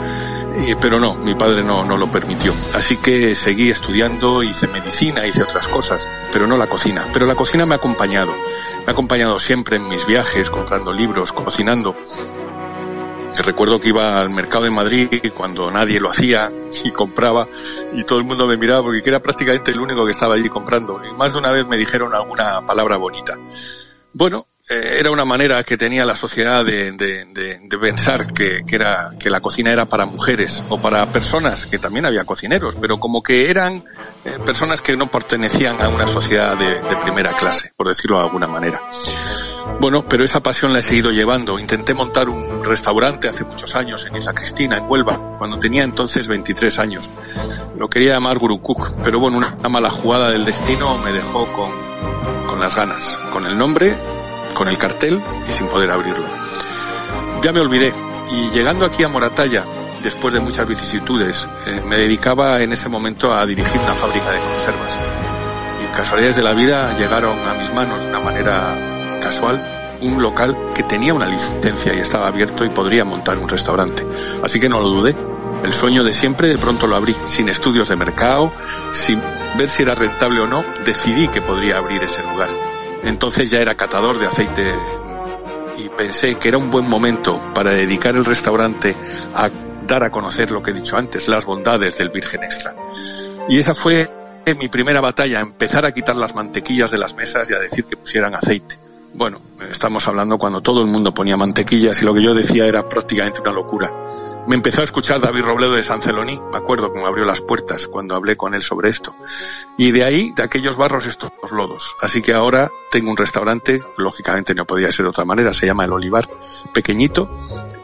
[0.56, 2.52] Eh, pero no, mi padre no, no lo permitió.
[2.74, 7.06] Así que seguí estudiando, hice medicina, hice otras cosas, pero no la cocina.
[7.12, 8.32] Pero la cocina me ha acompañado.
[8.32, 11.94] Me ha acompañado siempre en mis viajes, comprando libros, cocinando.
[13.36, 16.52] Recuerdo que iba al mercado de Madrid cuando nadie lo hacía
[16.84, 17.48] y compraba
[17.92, 21.00] y todo el mundo me miraba porque era prácticamente el único que estaba allí comprando.
[21.04, 23.34] Y más de una vez me dijeron alguna palabra bonita.
[24.12, 28.62] Bueno, eh, era una manera que tenía la sociedad de, de, de, de pensar que,
[28.64, 32.76] que, era, que la cocina era para mujeres o para personas, que también había cocineros,
[32.76, 33.84] pero como que eran
[34.24, 38.26] eh, personas que no pertenecían a una sociedad de, de primera clase, por decirlo de
[38.26, 38.80] alguna manera.
[39.80, 41.58] Bueno, pero esa pasión la he seguido llevando.
[41.58, 46.28] Intenté montar un restaurante hace muchos años en Isa Cristina, en Huelva, cuando tenía entonces
[46.28, 47.10] 23 años.
[47.76, 51.70] Lo quería llamar Guru Cook, pero bueno, una mala jugada del destino me dejó con,
[52.46, 53.96] con las ganas, con el nombre
[54.54, 56.26] con el cartel y sin poder abrirlo.
[57.42, 57.92] Ya me olvidé
[58.32, 59.64] y llegando aquí a Moratalla,
[60.02, 64.40] después de muchas vicisitudes, eh, me dedicaba en ese momento a dirigir una fábrica de
[64.40, 64.98] conservas.
[65.82, 68.74] Y casualidades de la vida llegaron a mis manos de una manera
[69.22, 69.60] casual
[70.00, 74.06] un local que tenía una licencia y estaba abierto y podría montar un restaurante.
[74.42, 75.14] Así que no lo dudé.
[75.64, 78.52] El sueño de siempre de pronto lo abrí, sin estudios de mercado,
[78.92, 79.20] sin
[79.58, 82.48] ver si era rentable o no, decidí que podría abrir ese lugar.
[83.02, 84.74] Entonces ya era catador de aceite
[85.78, 88.94] y pensé que era un buen momento para dedicar el restaurante
[89.34, 89.50] a
[89.86, 92.74] dar a conocer lo que he dicho antes, las bondades del Virgen Extra.
[93.48, 94.08] Y esa fue
[94.58, 97.96] mi primera batalla, empezar a quitar las mantequillas de las mesas y a decir que
[97.96, 98.76] pusieran aceite.
[99.14, 99.40] Bueno,
[99.70, 103.40] estamos hablando cuando todo el mundo ponía mantequillas y lo que yo decía era prácticamente
[103.40, 103.90] una locura.
[104.46, 107.86] Me empezó a escuchar David Robledo de San Celoní, me acuerdo me abrió las puertas
[107.86, 109.14] cuando hablé con él sobre esto.
[109.76, 111.94] Y de ahí, de aquellos barros, estos lodos.
[112.00, 115.84] Así que ahora tengo un restaurante, lógicamente no podía ser de otra manera, se llama
[115.84, 116.28] El Olivar,
[116.72, 117.30] pequeñito,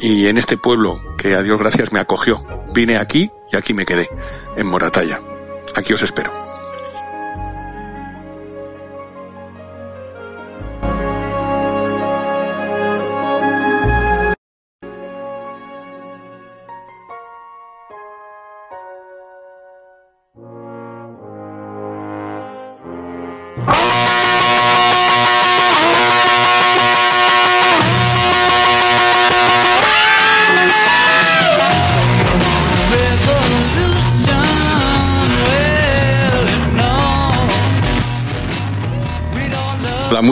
[0.01, 2.43] y en este pueblo que a Dios gracias me acogió.
[2.73, 4.09] Vine aquí y aquí me quedé,
[4.57, 5.21] en Moratalla.
[5.77, 6.33] Aquí os espero.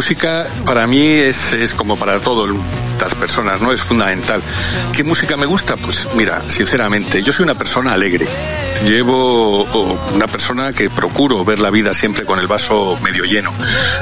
[0.05, 2.47] Música para mí es, es como para todo
[3.05, 3.71] las personas, ¿no?
[3.71, 4.43] Es fundamental.
[4.93, 5.77] ¿Qué música me gusta?
[5.77, 8.27] Pues mira, sinceramente, yo soy una persona alegre.
[8.87, 9.65] Llevo
[10.15, 13.53] una persona que procuro ver la vida siempre con el vaso medio lleno.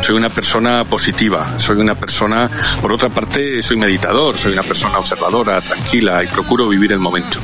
[0.00, 2.48] Soy una persona positiva, soy una persona,
[2.80, 7.38] por otra parte, soy meditador, soy una persona observadora, tranquila y procuro vivir el momento.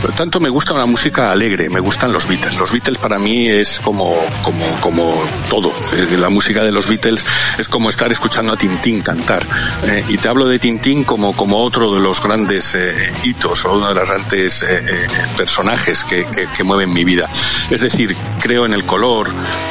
[0.00, 2.58] Por lo tanto, me gusta una música alegre, me gustan los Beatles.
[2.58, 5.72] Los Beatles para mí es como, como, como todo.
[5.92, 7.24] Eh, la música de los Beatles
[7.56, 9.46] es como estar escuchando a Tintín cantar.
[9.84, 13.74] Eh, y te hablo de Tintín como, como otro de los grandes eh, hitos o
[13.74, 17.28] uno de los grandes eh, eh, personajes que, que, que, mueven mi vida.
[17.70, 19.30] Es decir, creo en el color,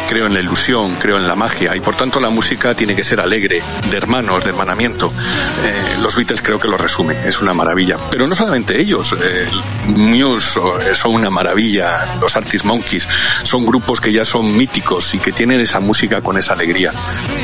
[0.09, 3.03] creo en la ilusión, creo en la magia y por tanto la música tiene que
[3.03, 5.11] ser alegre, de hermanos, de hermanamiento.
[6.01, 7.97] los Beatles creo que lo resumen, es una maravilla.
[8.09, 9.15] Pero no solamente ellos,
[9.87, 10.59] Muse
[10.93, 13.07] son una maravilla, los Artist Monkeys
[13.43, 16.91] son grupos que ya son míticos y que tienen esa música con esa alegría.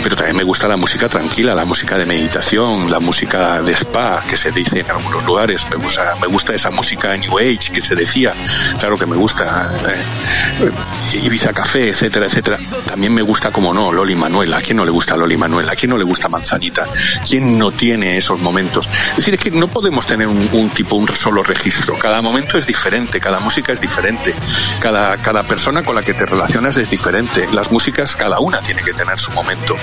[0.04, 4.24] Pero también me gusta la música tranquila, la música de meditación, la música de spa
[4.30, 5.68] que se dice en algunos lugares.
[5.70, 8.34] Me gusta, me gusta esa música New Age que se decía.
[8.78, 9.72] Claro que me gusta.
[9.88, 12.60] Eh, Ibiza Café, etcétera, etcétera.
[12.86, 14.54] También me gusta, como no, Loli Manuel.
[14.54, 15.70] ¿A quién no le gusta Loli Manuel?
[15.70, 16.88] ¿A quién no le gusta Manzanita?
[17.28, 18.88] ¿Quién no tiene esos momentos?
[19.12, 21.98] Es decir, es que no podemos tener un, un tipo, un solo registro.
[21.98, 24.34] Cada momento es diferente, cada música es diferente.
[24.80, 27.48] Cada, cada persona con la que te relacionas es diferente.
[27.54, 29.76] Las músicas, cada una tiene que tener su momento.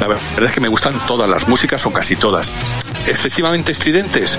[0.00, 2.50] La verdad es que me gustan todas las músicas o casi todas.
[3.42, 4.38] Excesivamente estridentes.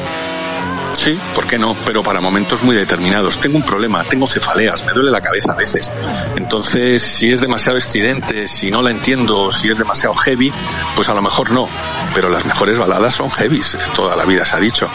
[0.95, 1.75] Sí, ¿por qué no?
[1.85, 3.37] Pero para momentos muy determinados.
[3.37, 5.91] Tengo un problema, tengo cefaleas, me duele la cabeza a veces.
[6.37, 10.53] Entonces, si es demasiado estridente, si no la entiendo, si es demasiado heavy,
[10.95, 11.67] pues a lo mejor no.
[12.15, 14.87] Pero las mejores baladas son heavies, toda la vida se ha dicho.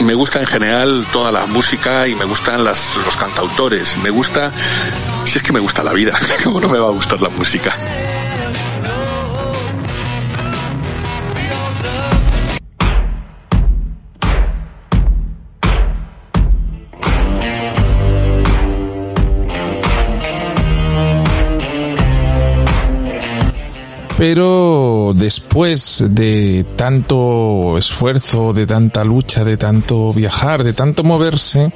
[0.00, 3.98] Me gusta en general toda la música y me gustan los cantautores.
[3.98, 4.50] Me gusta,
[5.26, 7.72] si es que me gusta la vida, ¿cómo no me va a gustar la música?
[24.24, 31.72] Pero después de tanto esfuerzo, de tanta lucha, de tanto viajar, de tanto moverse,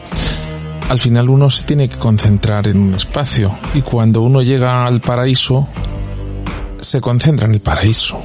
[0.89, 5.01] al final uno se tiene que concentrar en un espacio y cuando uno llega al
[5.01, 5.67] paraíso,
[6.81, 8.23] se concentra en el paraíso.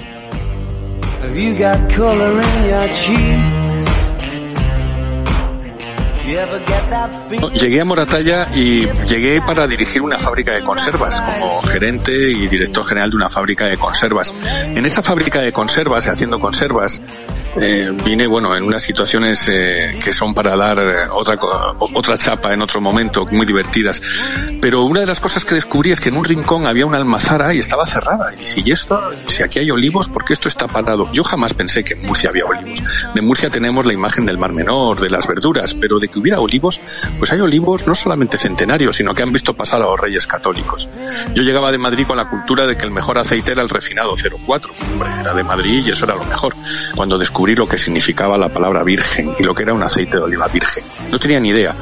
[7.53, 12.85] Llegué a Moratalla y llegué para dirigir una fábrica de conservas como gerente y director
[12.85, 14.33] general de una fábrica de conservas.
[14.43, 17.01] En esa fábrica de conservas haciendo conservas
[17.59, 21.37] eh, vine, bueno, en unas situaciones eh, que son para dar eh, otra,
[21.79, 24.01] otra chapa en otro momento, muy divertidas.
[24.61, 27.53] Pero una de las cosas que descubrí es que en un rincón había una almazara
[27.53, 28.33] y estaba cerrada.
[28.33, 29.01] Y dije, ¿y esto?
[29.27, 31.11] Si aquí hay olivos, ¿por qué esto está parado?
[31.11, 32.81] Yo jamás pensé que en Murcia había olivos.
[33.13, 36.39] De Murcia tenemos la imagen del Mar Menor, de las verduras, pero de que hubiera
[36.39, 36.81] olivos,
[37.19, 40.89] pues hay olivos no solamente centenarios, sino que han visto pasar a los reyes católicos.
[41.33, 44.13] Yo llegaba de Madrid con la cultura de que el mejor aceite era el refinado
[44.15, 44.73] 04.
[44.91, 46.55] Hombre, era de Madrid y eso era lo mejor.
[46.95, 50.17] Cuando descubrí descubrir lo que significaba la palabra virgen y lo que era un aceite
[50.17, 50.83] de oliva virgen.
[51.09, 51.75] No tenía ni idea,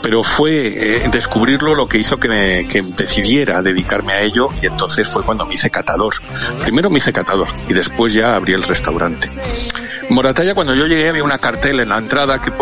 [0.00, 4.66] pero fue eh, descubrirlo lo que hizo que, me, que decidiera dedicarme a ello y
[4.66, 6.14] entonces fue cuando me hice catador.
[6.62, 9.28] Primero me hice catador y después ya abrí el restaurante.
[10.10, 12.52] Moratalla, cuando yo llegué había una cartel en la entrada que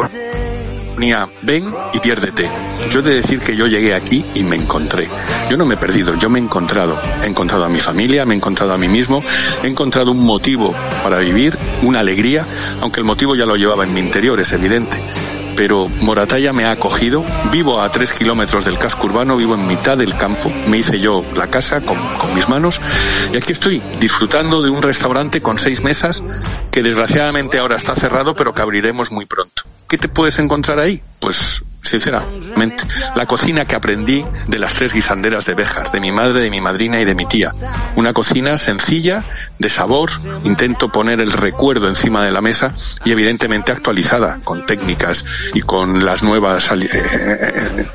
[1.42, 2.50] ven y piérdete.
[2.90, 5.08] Yo he de decir que yo llegué aquí y me encontré.
[5.48, 6.98] Yo no me he perdido, yo me he encontrado.
[7.22, 9.22] He encontrado a mi familia, me he encontrado a mí mismo,
[9.62, 12.46] he encontrado un motivo para vivir, una alegría,
[12.80, 14.98] aunque el motivo ya lo llevaba en mi interior, es evidente
[15.58, 17.24] pero Moratalla me ha acogido.
[17.50, 20.52] Vivo a tres kilómetros del casco urbano, vivo en mitad del campo.
[20.68, 22.80] Me hice yo la casa con, con, mis manos
[23.32, 26.22] y aquí estoy disfrutando de un restaurante con seis mesas
[26.70, 29.64] que desgraciadamente ahora está cerrado, pero que abriremos muy pronto.
[29.88, 31.02] ¿Qué te puedes encontrar ahí?
[31.18, 36.42] Pues sinceramente, la cocina que aprendí de las tres guisanderas de Béjar, de mi madre,
[36.42, 37.52] de mi madrina y de mi tía.
[37.96, 39.24] Una cocina sencilla,
[39.58, 40.10] de sabor,
[40.44, 42.74] intento poner el recuerdo encima de la mesa
[43.04, 45.24] y evidentemente actualizada, con técnicas
[45.54, 47.86] y con las nuevas eh, eh,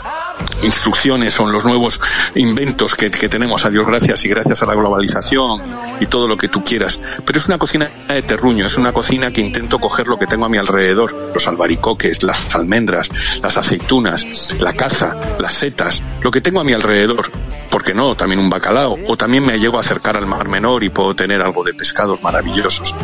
[0.61, 1.99] instrucciones, son los nuevos
[2.35, 5.61] inventos que, que, tenemos, a Dios gracias, y gracias a la globalización
[5.99, 6.99] y todo lo que tú quieras.
[7.25, 10.45] Pero es una cocina de terruño, es una cocina que intento coger lo que tengo
[10.45, 13.09] a mi alrededor, los albaricoques, las almendras,
[13.41, 17.31] las aceitunas, la caza, las setas, lo que tengo a mi alrededor.
[17.69, 18.15] ¿Por qué no?
[18.15, 18.97] También un bacalao.
[19.07, 22.23] O también me llego a acercar al mar menor y puedo tener algo de pescados
[22.23, 22.95] maravillosos.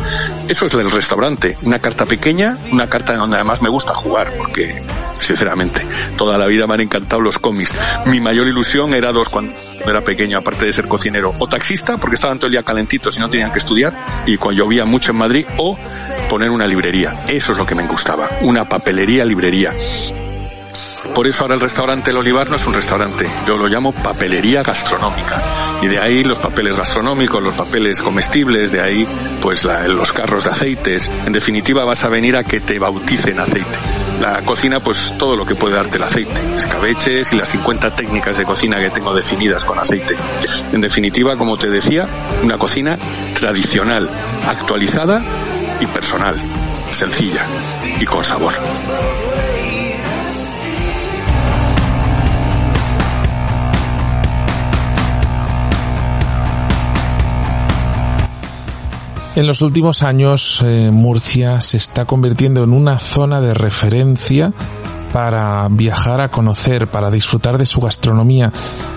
[0.48, 1.58] Eso es el restaurante.
[1.62, 4.80] Una carta pequeña, una carta donde además me gusta jugar, porque,
[5.18, 7.74] sinceramente, toda la vida me han encantado los cómics.
[8.06, 9.54] Mi mayor ilusión era dos cuando
[9.84, 11.34] era pequeño, aparte de ser cocinero.
[11.38, 14.62] O taxista, porque estaban todo el día calentitos y no tenían que estudiar, y cuando
[14.62, 15.76] llovía mucho en Madrid, o
[16.28, 17.24] poner una librería.
[17.28, 18.28] Eso es lo que me gustaba.
[18.42, 19.74] Una papelería, librería.
[21.14, 24.62] Por eso ahora el restaurante El Olivar no es un restaurante, yo lo llamo papelería
[24.62, 25.42] gastronómica.
[25.82, 29.08] Y de ahí los papeles gastronómicos, los papeles comestibles, de ahí
[29.40, 31.10] pues los carros de aceites.
[31.26, 33.78] En definitiva vas a venir a que te bauticen aceite.
[34.20, 38.36] La cocina pues todo lo que puede darte el aceite, escabeches y las 50 técnicas
[38.36, 40.14] de cocina que tengo definidas con aceite.
[40.72, 42.06] En definitiva, como te decía,
[42.42, 42.98] una cocina
[43.34, 44.08] tradicional,
[44.46, 45.22] actualizada
[45.80, 46.36] y personal,
[46.90, 47.46] sencilla
[47.98, 48.54] y con sabor.
[59.36, 64.52] En los últimos años, eh, Murcia se está convirtiendo en una zona de referencia
[65.12, 68.52] para viajar a conocer, para disfrutar de su gastronomía.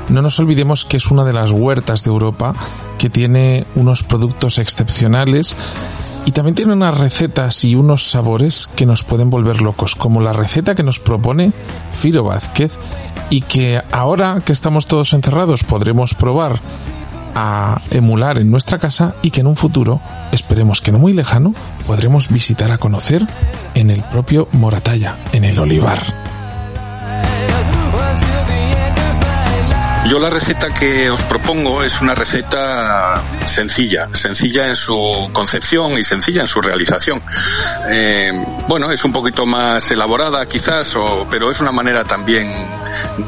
[0.09, 2.55] No nos olvidemos que es una de las huertas de Europa
[2.97, 5.55] que tiene unos productos excepcionales
[6.25, 10.33] y también tiene unas recetas y unos sabores que nos pueden volver locos, como la
[10.33, 11.51] receta que nos propone
[11.91, 12.79] Firo Vázquez
[13.29, 16.59] y que ahora que estamos todos encerrados podremos probar
[17.35, 21.53] a emular en nuestra casa y que en un futuro, esperemos que no muy lejano,
[21.87, 23.25] podremos visitar a conocer
[23.73, 26.01] en el propio Moratalla, en el Olivar.
[30.05, 36.03] Yo la receta que os propongo es una receta sencilla, sencilla en su concepción y
[36.03, 37.23] sencilla en su realización.
[37.89, 38.31] Eh,
[38.67, 42.51] bueno, es un poquito más elaborada quizás, o, pero es una manera también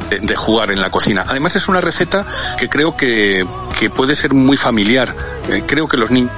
[0.09, 1.25] de, jugar en la cocina.
[1.27, 2.25] Además es una receta
[2.57, 3.45] que creo que,
[3.79, 5.13] que puede ser muy familiar.
[5.49, 6.31] Eh, creo que los niños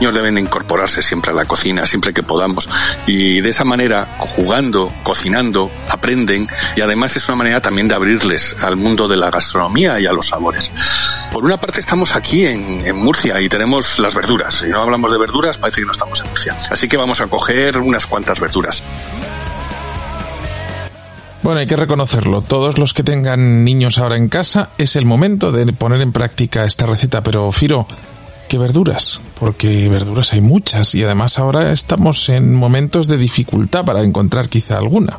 [0.00, 2.68] niños deben incorporarse siempre a la cocina, siempre que podamos.
[3.06, 8.56] Y de esa manera, jugando, cocinando, aprenden y además es una manera también de abrirles
[8.60, 10.70] al mundo de la gastronomía y a los sabores.
[11.32, 14.54] Por una parte estamos aquí en, en Murcia y tenemos las verduras.
[14.54, 16.56] Si no hablamos de verduras, parece que no estamos en Murcia.
[16.70, 18.82] Así que vamos a coger unas cuantas verduras.
[21.44, 22.40] Bueno, hay que reconocerlo.
[22.40, 26.64] Todos los que tengan niños ahora en casa, es el momento de poner en práctica
[26.64, 27.22] esta receta.
[27.22, 27.86] Pero, Firo,
[28.48, 29.20] ¿qué verduras?
[29.38, 34.78] Porque verduras hay muchas y además ahora estamos en momentos de dificultad para encontrar quizá
[34.78, 35.18] alguna.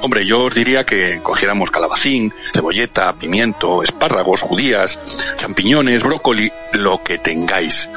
[0.00, 4.98] Hombre, yo os diría que cogiéramos calabacín, cebolleta, pimiento, espárragos, judías,
[5.36, 7.90] champiñones, brócoli, lo que tengáis.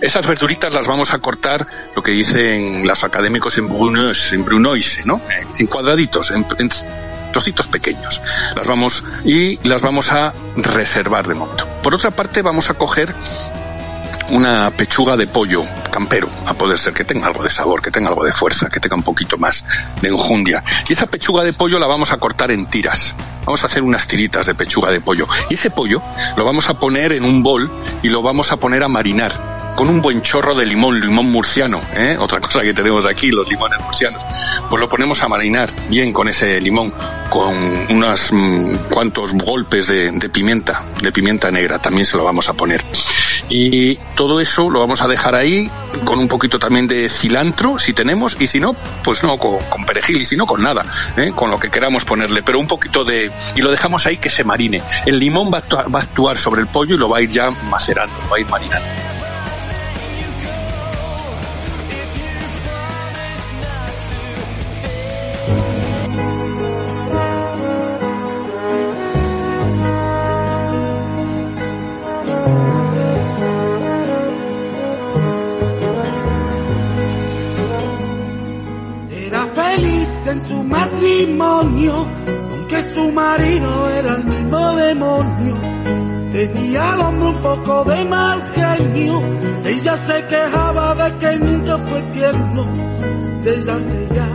[0.00, 5.06] Esas verduritas las vamos a cortar, lo que dicen los académicos en brunoise, en brunoise
[5.06, 5.20] ¿no?
[5.58, 6.68] En cuadraditos, en, en
[7.32, 8.20] trocitos pequeños.
[8.54, 11.66] Las vamos y las vamos a reservar de momento.
[11.82, 13.14] Por otra parte, vamos a coger
[14.30, 18.08] una pechuga de pollo campero, a poder ser que tenga algo de sabor, que tenga
[18.08, 19.64] algo de fuerza, que tenga un poquito más
[20.00, 20.64] de enjundia.
[20.88, 23.14] Y esa pechuga de pollo la vamos a cortar en tiras.
[23.44, 25.28] Vamos a hacer unas tiritas de pechuga de pollo.
[25.50, 26.02] Y ese pollo
[26.36, 27.70] lo vamos a poner en un bol
[28.02, 31.80] y lo vamos a poner a marinar con un buen chorro de limón, limón murciano,
[31.94, 32.16] ¿eh?
[32.18, 34.24] otra cosa que tenemos aquí, los limones murcianos,
[34.70, 36.94] pues lo ponemos a marinar bien con ese limón,
[37.28, 37.56] con
[37.90, 42.54] unos mm, cuantos golpes de, de, pimienta, de pimienta negra, también se lo vamos a
[42.54, 42.84] poner.
[43.48, 45.70] Y todo eso lo vamos a dejar ahí
[46.04, 50.22] con un poquito también de cilantro, si tenemos, y si no, pues no, con, perejil,
[50.22, 50.84] y si no, con nada,
[51.16, 51.32] ¿eh?
[51.34, 53.30] con lo que queramos ponerle, pero un poquito de...
[53.54, 54.82] y lo dejamos ahí que se marine.
[55.06, 57.28] El limón va a, va a actuar sobre el pollo y lo va a ir
[57.28, 59.13] ya macerando, va a ir marinando.
[80.94, 82.06] Matrimonio,
[82.50, 85.54] aunque su marido era el mismo demonio.
[86.32, 89.20] Tenía al hombre un poco de mal genio,
[89.64, 92.66] ella se quejaba de que nunca fue tierno,
[93.44, 94.28] desde hace ya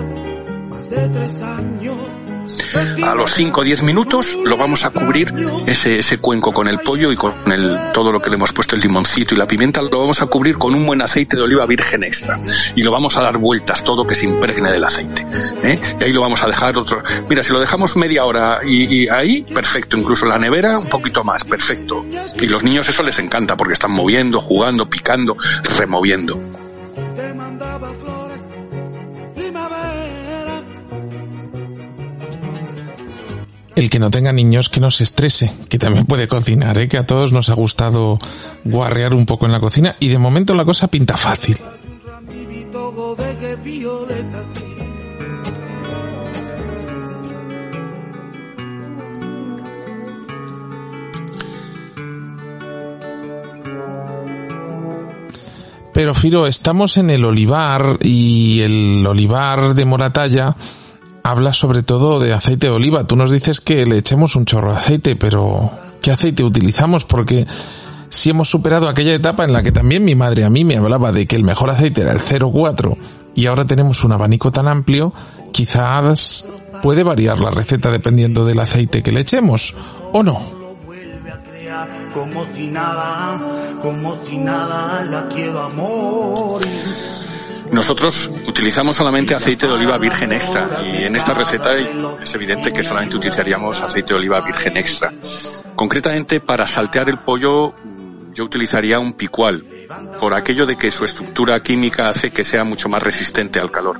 [0.69, 2.28] más de tres años.
[3.03, 5.33] A los 5 o 10 minutos lo vamos a cubrir
[5.65, 8.75] ese, ese cuenco con el pollo y con el, todo lo que le hemos puesto,
[8.75, 11.65] el limoncito y la pimienta, lo vamos a cubrir con un buen aceite de oliva
[11.65, 12.39] virgen extra.
[12.75, 15.25] Y lo vamos a dar vueltas todo que se impregne del aceite.
[15.63, 15.79] ¿eh?
[15.99, 17.03] Y ahí lo vamos a dejar otro.
[17.27, 19.97] Mira, si lo dejamos media hora y, y ahí, perfecto.
[19.97, 22.05] Incluso la nevera, un poquito más, perfecto.
[22.39, 25.37] Y los niños eso les encanta porque están moviendo, jugando, picando,
[25.77, 26.68] removiendo.
[33.79, 36.89] El que no tenga niños que no se estrese, que también puede cocinar, ¿eh?
[36.89, 38.19] que a todos nos ha gustado
[38.65, 41.57] guarrear un poco en la cocina y de momento la cosa pinta fácil.
[55.93, 60.55] Pero Firo, estamos en el olivar y el olivar de Moratalla
[61.29, 63.05] habla sobre todo de aceite de oliva.
[63.05, 65.71] Tú nos dices que le echemos un chorro de aceite, pero
[66.01, 67.05] ¿qué aceite utilizamos?
[67.05, 67.47] Porque
[68.09, 71.11] si hemos superado aquella etapa en la que también mi madre a mí me hablaba
[71.11, 72.97] de que el mejor aceite era el 04
[73.35, 75.13] y ahora tenemos un abanico tan amplio,
[75.51, 76.45] quizás
[76.81, 79.75] puede variar la receta dependiendo del aceite que le echemos,
[80.11, 80.41] ¿o no?
[83.81, 84.15] Como
[85.05, 86.61] la quiero amor.
[87.71, 92.83] Nosotros utilizamos solamente aceite de oliva virgen extra y en esta receta es evidente que
[92.83, 95.13] solamente utilizaríamos aceite de oliva virgen extra.
[95.75, 97.75] Concretamente para saltear el pollo
[98.33, 99.65] yo utilizaría un picual
[100.19, 103.99] por aquello de que su estructura química hace que sea mucho más resistente al calor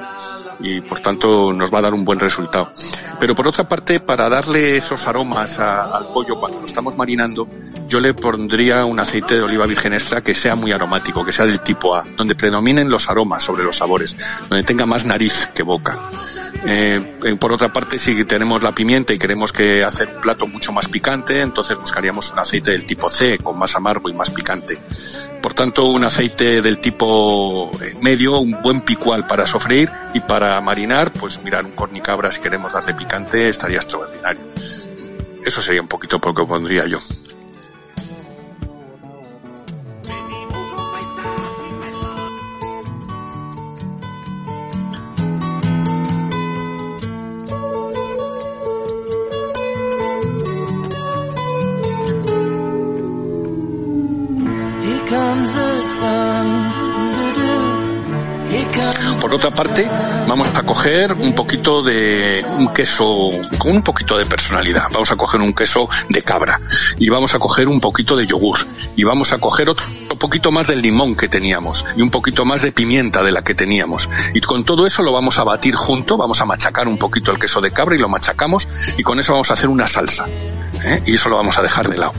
[0.60, 2.72] y por tanto nos va a dar un buen resultado.
[3.20, 7.48] Pero por otra parte, para darle esos aromas a, al pollo cuando lo estamos marinando,
[7.88, 11.46] yo le pondría un aceite de oliva virgen extra que sea muy aromático, que sea
[11.46, 14.16] del tipo A, donde predominen los aromas sobre los sabores,
[14.48, 15.98] donde tenga más nariz que boca.
[16.66, 20.72] Eh, por otra parte, si tenemos la pimienta y queremos que hacer un plato mucho
[20.72, 24.78] más picante, entonces buscaríamos un aceite del tipo C, con más amargo y más picante.
[25.42, 30.60] Por tanto, un aceite del tipo eh, medio, un buen picual para sofreír y para
[30.60, 34.42] marinar, pues mirar un cornicabra si queremos darle picante estaría extraordinario.
[35.46, 37.00] Eso sería un poquito por lo que pondría yo.
[59.30, 59.88] Por otra parte,
[60.28, 64.86] vamos a coger un poquito de un queso con un poquito de personalidad.
[64.92, 66.60] Vamos a coger un queso de cabra
[66.98, 68.58] y vamos a coger un poquito de yogur
[68.96, 69.86] y vamos a coger otro
[70.18, 73.54] poquito más del limón que teníamos y un poquito más de pimienta de la que
[73.54, 74.10] teníamos.
[74.34, 77.38] Y con todo eso lo vamos a batir junto, vamos a machacar un poquito el
[77.38, 78.68] queso de cabra y lo machacamos
[78.98, 80.26] y con eso vamos a hacer una salsa.
[80.86, 81.04] ¿eh?
[81.06, 82.14] Y eso lo vamos a dejar de lado.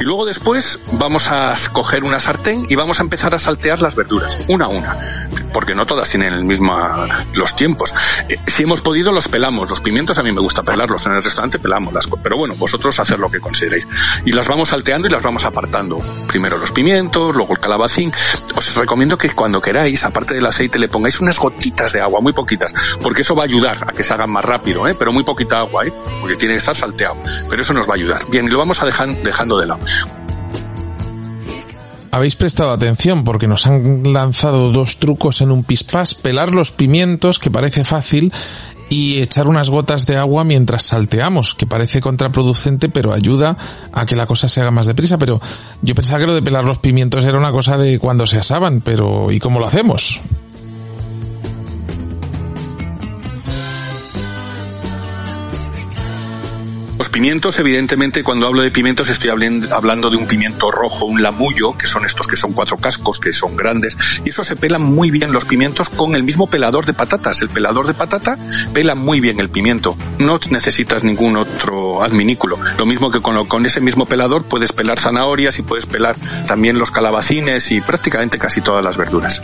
[0.00, 3.96] Y luego después vamos a coger una sartén y vamos a empezar a saltear las
[3.96, 4.96] verduras, una a una
[5.58, 6.72] porque no todas tienen el mismo
[7.34, 7.92] los tiempos.
[8.28, 9.68] Eh, si hemos podido, los pelamos.
[9.68, 11.04] Los pimientos a mí me gusta pelarlos.
[11.06, 13.88] En el restaurante pelamos las Pero bueno, vosotros hacer lo que consideréis.
[14.24, 15.98] Y las vamos salteando y las vamos apartando.
[16.28, 18.12] Primero los pimientos, luego el calabacín.
[18.54, 22.32] Os recomiendo que cuando queráis, aparte del aceite, le pongáis unas gotitas de agua, muy
[22.32, 24.94] poquitas, porque eso va a ayudar a que se hagan más rápido, ¿eh?
[24.96, 25.92] pero muy poquita agua, ¿eh?
[26.20, 27.16] porque tiene que estar salteado.
[27.50, 28.22] Pero eso nos va a ayudar.
[28.30, 29.80] Bien, y lo vamos a dejar dejando de lado
[32.18, 37.38] habéis prestado atención porque nos han lanzado dos trucos en un pispás, pelar los pimientos,
[37.38, 38.32] que parece fácil,
[38.90, 43.56] y echar unas gotas de agua mientras salteamos, que parece contraproducente, pero ayuda
[43.92, 45.18] a que la cosa se haga más deprisa.
[45.18, 45.40] Pero
[45.82, 48.80] yo pensaba que lo de pelar los pimientos era una cosa de cuando se asaban,
[48.80, 50.20] pero ¿y cómo lo hacemos?
[57.08, 61.74] Los pimientos, evidentemente, cuando hablo de pimientos estoy hablando de un pimiento rojo, un lamullo,
[61.74, 63.96] que son estos que son cuatro cascos, que son grandes,
[64.26, 67.40] y eso se pelan muy bien los pimientos con el mismo pelador de patatas.
[67.40, 68.36] El pelador de patata
[68.74, 69.96] pela muy bien el pimiento.
[70.18, 72.58] No necesitas ningún otro adminículo.
[72.76, 76.14] Lo mismo que con, con ese mismo pelador puedes pelar zanahorias y puedes pelar
[76.46, 79.40] también los calabacines y prácticamente casi todas las verduras.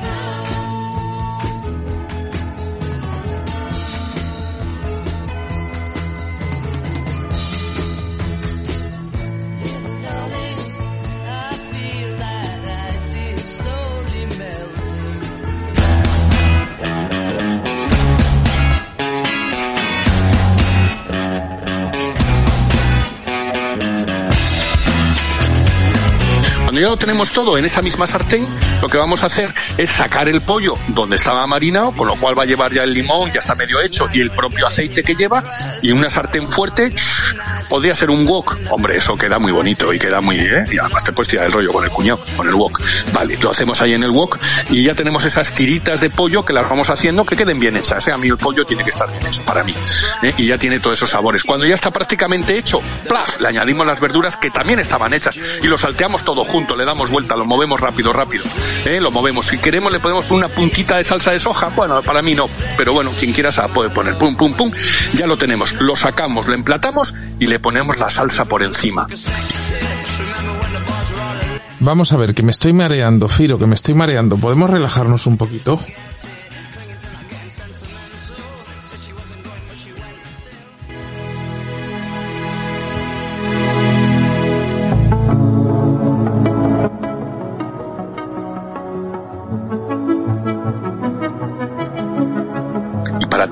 [27.05, 28.47] Tenemos todo en esa misma sartén,
[28.81, 32.39] lo que vamos a hacer es sacar el pollo donde estaba marinado, con lo cual
[32.39, 35.15] va a llevar ya el limón, ya está medio hecho, y el propio aceite que
[35.15, 35.45] lleva,
[35.83, 36.95] y una sartén fuerte,
[37.69, 38.57] podría ser un wok.
[38.71, 40.65] Hombre, eso queda muy bonito y queda muy, ¿eh?
[40.71, 42.81] Y además te puedes tirar el rollo con el cuñado, con el wok.
[43.13, 44.39] Vale, lo hacemos ahí en el wok,
[44.71, 48.07] y ya tenemos esas tiritas de pollo que las vamos haciendo que queden bien hechas.
[48.09, 48.13] ¿eh?
[48.13, 49.75] A mí el pollo tiene que estar bien hecho, para mí.
[50.23, 50.35] ¿eh?
[50.39, 51.45] Y ya tiene todos esos sabores.
[51.45, 53.41] Cuando ya está prácticamente hecho, ¡plaf!
[53.41, 57.11] Le añadimos las verduras que también estaban hechas, y lo salteamos todo junto le damos
[57.11, 58.45] vuelta, lo movemos rápido, rápido.
[58.85, 59.01] ¿eh?
[59.01, 59.47] Lo movemos.
[59.47, 61.69] Si queremos le podemos poner una puntita de salsa de soja.
[61.69, 62.49] Bueno, para mí no.
[62.77, 64.17] Pero bueno, quien quiera se puede poner.
[64.17, 64.71] Pum, pum, pum.
[65.15, 65.73] Ya lo tenemos.
[65.81, 69.07] Lo sacamos, lo emplatamos y le ponemos la salsa por encima.
[71.81, 74.39] Vamos a ver, que me estoy mareando, Firo, que me estoy mareando.
[74.39, 75.79] ¿Podemos relajarnos un poquito?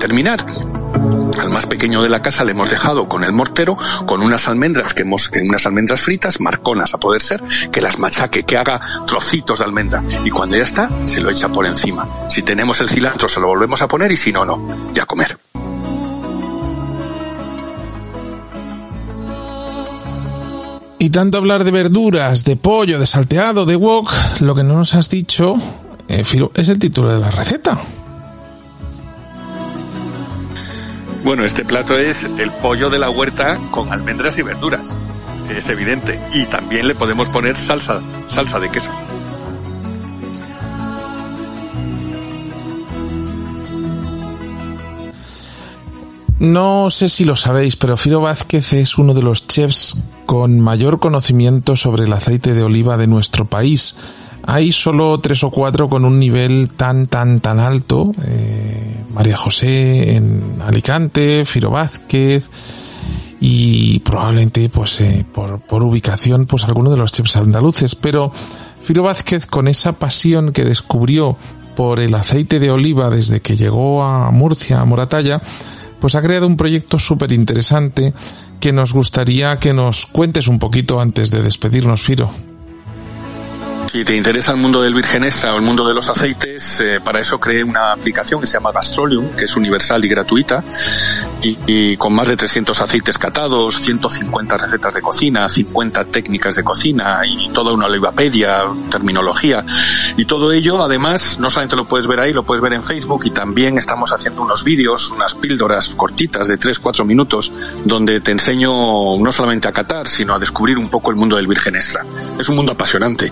[0.03, 0.43] terminar.
[1.39, 4.93] Al más pequeño de la casa le hemos dejado con el mortero, con unas almendras
[4.93, 9.59] que hemos, unas almendras fritas, marconas a poder ser, que las machaque, que haga trocitos
[9.59, 10.03] de almendra.
[10.23, 12.07] Y cuando ya está, se lo echa por encima.
[12.29, 14.93] Si tenemos el cilantro, se lo volvemos a poner y si no, no.
[14.93, 15.37] Ya comer.
[20.99, 24.09] Y tanto hablar de verduras, de pollo, de salteado, de wok,
[24.39, 25.57] lo que no nos has dicho,
[26.07, 26.23] eh,
[26.53, 27.81] es el título de la receta.
[31.23, 34.93] Bueno, este plato es el pollo de la huerta con almendras y verduras.
[35.49, 36.19] Es evidente.
[36.33, 38.91] Y también le podemos poner salsa, salsa de queso.
[46.39, 49.95] No sé si lo sabéis, pero Firo Vázquez es uno de los chefs
[50.25, 53.95] con mayor conocimiento sobre el aceite de oliva de nuestro país.
[54.45, 58.11] Hay solo tres o cuatro con un nivel tan, tan, tan alto.
[58.25, 62.49] Eh, María José en Alicante, Firo Vázquez
[63.39, 67.95] y probablemente pues eh, por, por ubicación pues alguno de los chefs andaluces.
[67.95, 68.31] Pero
[68.79, 71.37] Firo Vázquez con esa pasión que descubrió
[71.75, 75.41] por el aceite de oliva desde que llegó a Murcia, a Moratalla,
[75.99, 78.13] pues ha creado un proyecto súper interesante
[78.59, 82.52] que nos gustaría que nos cuentes un poquito antes de despedirnos, Firo.
[83.93, 86.99] Si te interesa el mundo del virgen extra o el mundo de los aceites, eh,
[86.99, 90.63] para eso creé una aplicación que se llama Gastrolium, que es universal y gratuita,
[91.43, 97.21] y, con más de 300 aceites catados, 150 recetas de cocina, 50 técnicas de cocina
[97.23, 99.63] y toda una olivapedia, terminología.
[100.17, 103.25] Y todo ello, además, no solamente lo puedes ver ahí, lo puedes ver en Facebook
[103.25, 107.51] y también estamos haciendo unos vídeos, unas píldoras cortitas de 3-4 minutos,
[107.85, 108.71] donde te enseño
[109.19, 112.03] no solamente a catar, sino a descubrir un poco el mundo del virgen extra.
[112.39, 113.31] Es un mundo apasionante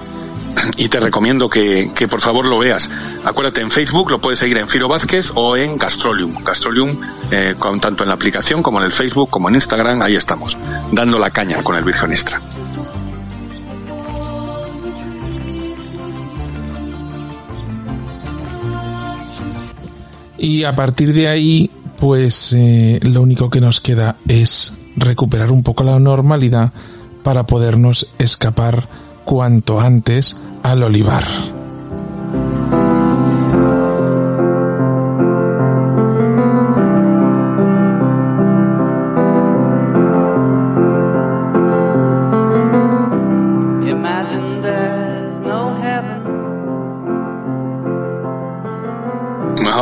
[0.78, 2.90] y te recomiendo que, que, por favor lo veas.
[3.24, 6.44] Acuérdate, en Facebook lo puedes seguir en Firo Vázquez o en Gastrolium.
[6.44, 6.98] Gastrolium,
[7.32, 10.58] eh, con, tanto en la aplicación como en el Facebook, como en Instagram, ahí estamos,
[10.92, 12.42] dando la caña con el Virgen Extra.
[20.38, 25.62] Y a partir de ahí, pues eh, lo único que nos queda es recuperar un
[25.62, 26.72] poco la normalidad
[27.24, 28.88] para podernos escapar
[29.26, 31.24] cuanto antes al olivar.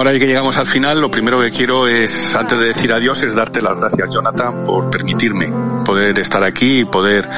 [0.09, 3.35] Ahora que llegamos al final, lo primero que quiero es, antes de decir adiós, es
[3.35, 5.53] darte las gracias, Jonathan, por permitirme
[5.85, 7.29] poder estar aquí y poder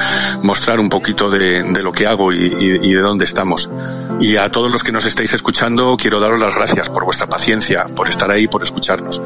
[0.42, 3.68] mostrar un poquito de, lo que hago y, y, y, de dónde estamos.
[4.20, 7.84] Y a todos los que nos estáis escuchando, quiero daros las gracias por vuestra paciencia,
[7.94, 9.20] por estar ahí, por escucharnos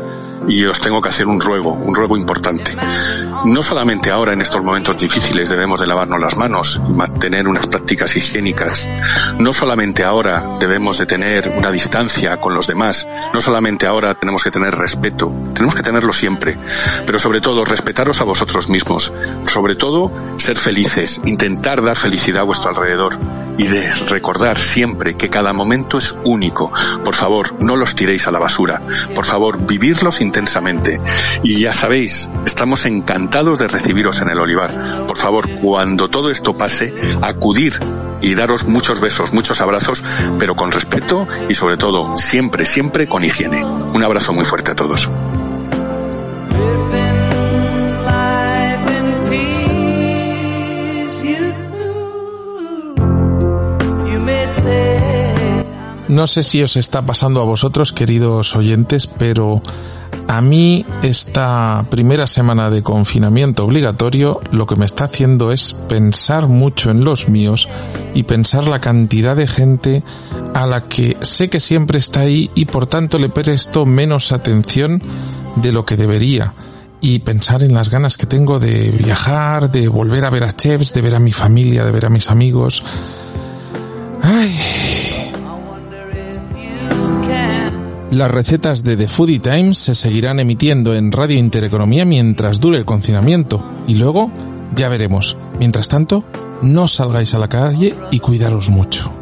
[0.49, 2.73] y os tengo que hacer un ruego, un ruego importante.
[3.45, 7.67] No solamente ahora en estos momentos difíciles debemos de lavarnos las manos y mantener unas
[7.67, 8.89] prácticas higiénicas.
[9.39, 13.07] No solamente ahora debemos de tener una distancia con los demás.
[13.33, 15.33] No solamente ahora tenemos que tener respeto.
[15.55, 16.57] Tenemos que tenerlo siempre.
[17.05, 19.13] Pero sobre todo respetaros a vosotros mismos.
[19.47, 21.21] Sobre todo ser felices.
[21.25, 23.19] Intentar dar felicidad a vuestro alrededor.
[23.59, 26.73] Y de recordar siempre que cada momento es único.
[27.05, 28.83] Por favor, no los tiréis a la basura.
[29.15, 31.01] Por favor, vivirlos intensamente.
[31.43, 35.07] Y ya sabéis, estamos encantados de recibiros en el Olivar.
[35.07, 37.81] Por favor, cuando todo esto pase, acudir
[38.21, 40.05] y daros muchos besos, muchos abrazos,
[40.39, 43.65] pero con respeto y sobre todo, siempre, siempre con higiene.
[43.65, 45.09] Un abrazo muy fuerte a todos.
[56.09, 59.61] No sé si os está pasando a vosotros, queridos oyentes, pero
[60.29, 66.49] a mí esta primera semana de confinamiento obligatorio lo que me está haciendo es pensar
[66.49, 67.69] mucho en los míos
[68.15, 70.03] y pensar la cantidad de gente
[70.55, 75.01] a la que sé que siempre está ahí y por tanto le presto menos atención
[75.57, 76.53] de lo que debería
[77.01, 80.93] y pensar en las ganas que tengo de viajar, de volver a ver a chefs,
[80.93, 82.83] de ver a mi familia, de ver a mis amigos.
[84.23, 84.59] Ay,
[88.17, 92.87] Las recetas de The Foodie Times se seguirán emitiendo en Radio Intereconomía mientras dure el
[92.87, 94.33] confinamiento y luego
[94.75, 95.37] ya veremos.
[95.59, 96.25] Mientras tanto,
[96.63, 99.13] no salgáis a la calle y cuidaros mucho.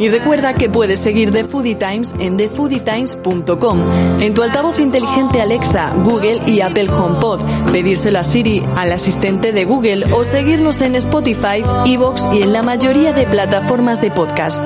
[0.00, 5.92] Y recuerda que puedes seguir The Foodie Times en thefoodietimes.com, en tu altavoz inteligente Alexa,
[5.94, 11.62] Google y Apple HomePod, pedírselo a Siri, al asistente de Google o seguirnos en Spotify,
[11.86, 14.58] Evox y en la mayoría de plataformas de podcast.